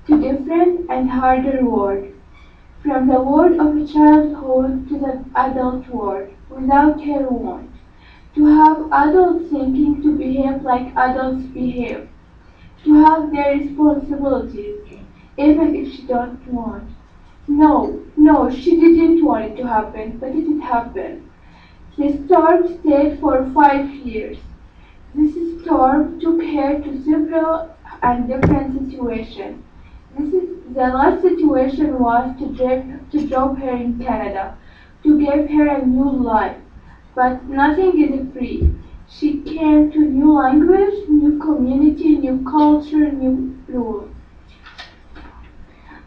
to 0.07 0.17
different 0.17 0.89
and 0.89 1.09
harder 1.09 1.65
world. 1.65 2.05
From 2.83 3.07
the 3.07 3.21
world 3.21 3.59
of 3.59 3.85
childhood 3.87 4.87
to 4.89 4.97
the 4.99 5.17
adult 5.35 5.87
world, 5.89 6.27
without 6.49 7.01
her 7.03 7.29
want. 7.29 7.70
To 8.35 8.45
have 8.45 8.91
adults 8.91 9.49
thinking 9.51 10.01
to 10.03 10.17
behave 10.17 10.63
like 10.63 10.95
adults 10.95 11.43
behave. 11.45 12.09
To 12.83 12.93
have 12.93 13.31
their 13.31 13.57
responsibilities, 13.57 14.79
even 15.37 15.75
if 15.75 15.93
she 15.93 16.07
don't 16.07 16.45
want. 16.47 16.89
No, 17.47 18.01
no, 18.17 18.49
she 18.49 18.79
didn't 18.79 19.23
want 19.23 19.45
it 19.45 19.57
to 19.57 19.67
happen, 19.67 20.17
but 20.17 20.29
it 20.29 20.47
did 20.47 20.61
happen. 20.61 21.29
The 21.97 22.25
storm 22.25 22.79
stayed 22.79 23.19
for 23.19 23.51
five 23.53 23.89
years. 23.89 24.37
This 25.13 25.61
storm 25.61 26.19
took 26.19 26.41
her 26.41 26.79
to 26.79 27.03
several 27.03 27.75
and 28.01 28.27
different 28.27 28.79
situations. 28.79 29.63
This 30.17 30.33
is 30.33 30.49
the 30.73 30.87
last 30.87 31.21
situation 31.21 31.99
was 31.99 32.33
to 32.39 32.47
drop, 32.55 32.85
to 33.11 33.27
drop 33.27 33.57
her 33.57 33.69
in 33.69 33.99
Canada, 33.99 34.57
to 35.03 35.19
give 35.19 35.49
her 35.49 35.67
a 35.67 35.85
new 35.85 36.09
life. 36.09 36.57
But 37.13 37.45
nothing 37.45 38.01
is 38.01 38.31
free. 38.33 38.73
She 39.09 39.41
came 39.41 39.91
to 39.91 39.99
new 39.99 40.33
language, 40.33 41.09
new 41.09 41.37
community, 41.39 42.17
new 42.17 42.43
culture, 42.49 43.11
new 43.11 43.57
rules. 43.67 44.09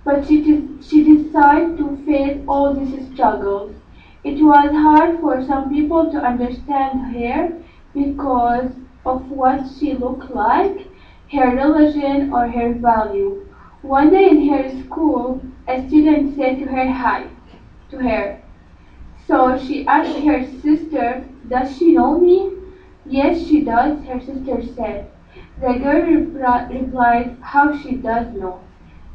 But 0.05 0.27
she, 0.27 0.69
she 0.83 1.05
decided 1.05 1.77
to 1.79 1.97
face 2.07 2.43
all 2.49 2.75
these 2.75 3.13
struggles. 3.13 3.75
It 4.23 4.43
was 4.43 4.71
hard 4.73 5.21
for 5.21 5.45
some 5.45 5.69
people 5.69 6.11
to 6.11 6.19
understand 6.19 7.15
her 7.15 7.53
because 7.93 8.71
of 9.05 9.31
what 9.31 9.67
she 9.79 9.93
looked 9.93 10.31
like, 10.35 10.89
her 11.33 11.51
religion, 11.55 12.33
or 12.33 12.49
her 12.49 12.73
value. 12.75 13.47
One 13.83 14.11
day 14.11 14.31
in 14.31 14.49
her 14.49 14.71
school, 14.83 15.43
a 15.69 15.87
student 15.89 16.37
said 16.37 16.59
to 16.61 16.67
her 16.67 16.91
hi, 16.91 17.29
to 17.91 17.99
her. 17.99 18.44
So 19.27 19.59
she 19.59 19.87
asked 19.89 20.19
her 20.21 20.45
sister, 20.61 21.25
Does 21.49 21.77
she 21.77 21.95
know 21.95 22.17
me? 22.21 22.53
Yes, 23.07 23.45
she 23.45 23.63
does, 23.63 24.05
her 24.05 24.21
sister 24.21 24.63
said. 24.63 25.11
The 25.61 25.73
girl 25.75 26.03
repri- 26.03 26.69
replied, 26.69 27.37
How 27.41 27.77
she 27.77 27.97
does 27.97 28.33
know. 28.35 28.61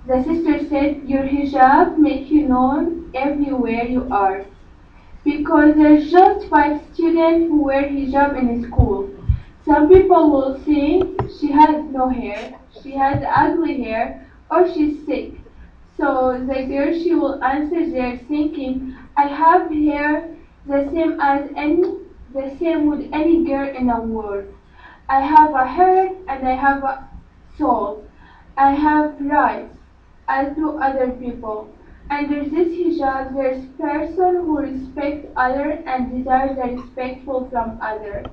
The 0.05 0.21
sister 0.23 0.65
said, 0.67 1.03
Your 1.07 1.23
hijab 1.23 1.97
makes 1.97 2.29
you 2.29 2.47
known 2.47 3.11
everywhere 3.13 3.85
you 3.85 4.07
are 4.11 4.45
because 5.23 5.75
there's 5.75 6.11
just 6.11 6.47
five 6.49 6.81
students 6.93 7.47
who 7.47 7.61
wear 7.63 7.83
hijab 7.83 8.37
in 8.37 8.63
school. 8.63 9.09
Some 9.65 9.87
people 9.87 10.29
will 10.31 10.59
think 10.59 11.21
she 11.39 11.51
has 11.51 11.83
no 11.85 12.09
hair, 12.09 12.59
she 12.81 12.95
has 12.95 13.23
ugly 13.35 13.81
hair, 13.83 14.27
or 14.49 14.67
she's 14.67 15.05
sick. 15.05 15.33
So 15.97 16.37
the 16.47 16.63
girl 16.65 16.93
she 16.93 17.13
will 17.13 17.43
answer 17.43 17.89
their 17.89 18.17
thinking, 18.27 18.95
I 19.19 19.27
have 19.27 19.69
hair 19.69 20.33
the 20.65 20.89
same 20.91 21.19
as 21.19 21.49
any 21.57 21.83
the 22.33 22.55
same 22.57 22.85
with 22.89 23.09
any 23.11 23.43
girl 23.43 23.67
in 23.67 23.87
the 23.87 23.99
world. 23.99 24.45
I 25.09 25.19
have 25.19 25.53
a 25.53 25.65
heart 25.67 26.11
and 26.29 26.47
I 26.47 26.53
have 26.53 26.85
a 26.85 27.09
soul. 27.57 28.05
I 28.55 28.71
have 28.71 29.19
rights 29.19 29.75
as 30.29 30.55
do 30.55 30.77
other 30.77 31.09
people. 31.11 31.67
Under 32.09 32.45
this 32.45 32.69
hijab 32.77 33.33
there 33.33 33.51
is 33.51 33.65
person 33.77 34.37
who 34.45 34.59
respect 34.59 35.27
other 35.35 35.67
and 35.85 36.15
desire 36.17 36.55
the 36.55 36.77
respectful 36.77 37.49
from 37.49 37.77
other. 37.81 38.23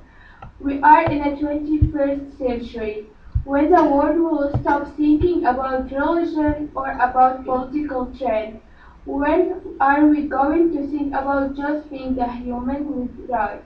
We 0.61 0.79
are 0.83 1.03
in 1.11 1.21
a 1.21 1.35
21st 1.35 2.37
century 2.37 3.07
when 3.43 3.71
the 3.71 3.83
world 3.83 4.19
will 4.19 4.57
stop 4.61 4.95
thinking 4.95 5.45
about 5.47 5.91
religion 5.91 6.71
or 6.75 6.91
about 6.91 7.43
political 7.43 8.05
trend. 8.17 8.61
When 9.07 9.77
are 9.79 10.05
we 10.05 10.27
going 10.27 10.73
to 10.73 10.85
think 10.85 11.13
about 11.13 11.55
just 11.55 11.89
being 11.89 12.19
a 12.19 12.29
human 12.29 12.91
with 12.91 13.29
rights? 13.29 13.63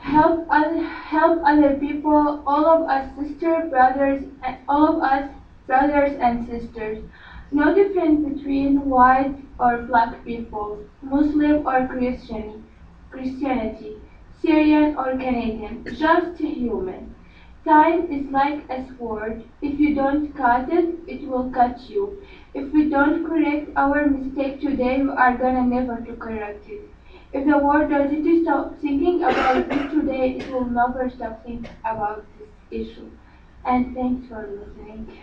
Help 0.00 0.48
other, 0.50 0.82
help 0.82 1.42
other 1.44 1.74
people, 1.78 2.42
all 2.44 2.66
of 2.66 2.90
us 2.90 3.08
sister, 3.16 3.68
brothers, 3.70 4.24
and 4.44 4.56
all 4.68 4.96
of 4.96 5.02
us 5.02 5.30
brothers 5.68 6.18
and 6.20 6.44
sisters. 6.48 7.04
No 7.52 7.72
difference 7.72 8.34
between 8.34 8.90
white 8.90 9.36
or 9.60 9.82
black 9.82 10.24
people, 10.24 10.80
Muslim 11.02 11.64
or 11.66 11.86
Christian, 11.86 12.64
Christianity, 13.10 13.96
Syrian 14.42 14.96
or 14.96 15.12
Canadian, 15.12 15.84
just 15.96 16.36
human. 16.38 17.15
Time 17.66 18.10
is 18.12 18.30
like 18.30 18.70
a 18.70 18.86
sword. 18.96 19.44
If 19.60 19.78
you 19.80 19.94
don't 19.94 20.32
cut 20.36 20.72
it, 20.72 20.94
it 21.08 21.26
will 21.28 21.50
cut 21.50 21.80
you. 21.90 22.22
If 22.54 22.72
we 22.72 22.88
don't 22.88 23.26
correct 23.26 23.70
our 23.76 24.06
mistake 24.06 24.60
today, 24.60 25.02
we 25.02 25.10
are 25.10 25.36
gonna 25.36 25.62
never 25.62 26.00
to 26.00 26.14
correct 26.14 26.68
it. 26.68 26.88
If 27.32 27.44
the 27.46 27.58
world 27.58 27.90
doesn't 27.90 28.42
stop 28.44 28.78
thinking 28.80 29.22
about 29.24 29.68
this 29.68 29.90
today, 29.90 30.36
it 30.38 30.50
will 30.52 30.64
never 30.64 31.10
stop 31.10 31.44
thinking 31.44 31.76
about 31.84 32.24
this 32.38 32.48
issue. 32.70 33.10
And 33.64 33.94
thanks 33.94 34.28
for 34.28 34.48
listening. 34.48 35.18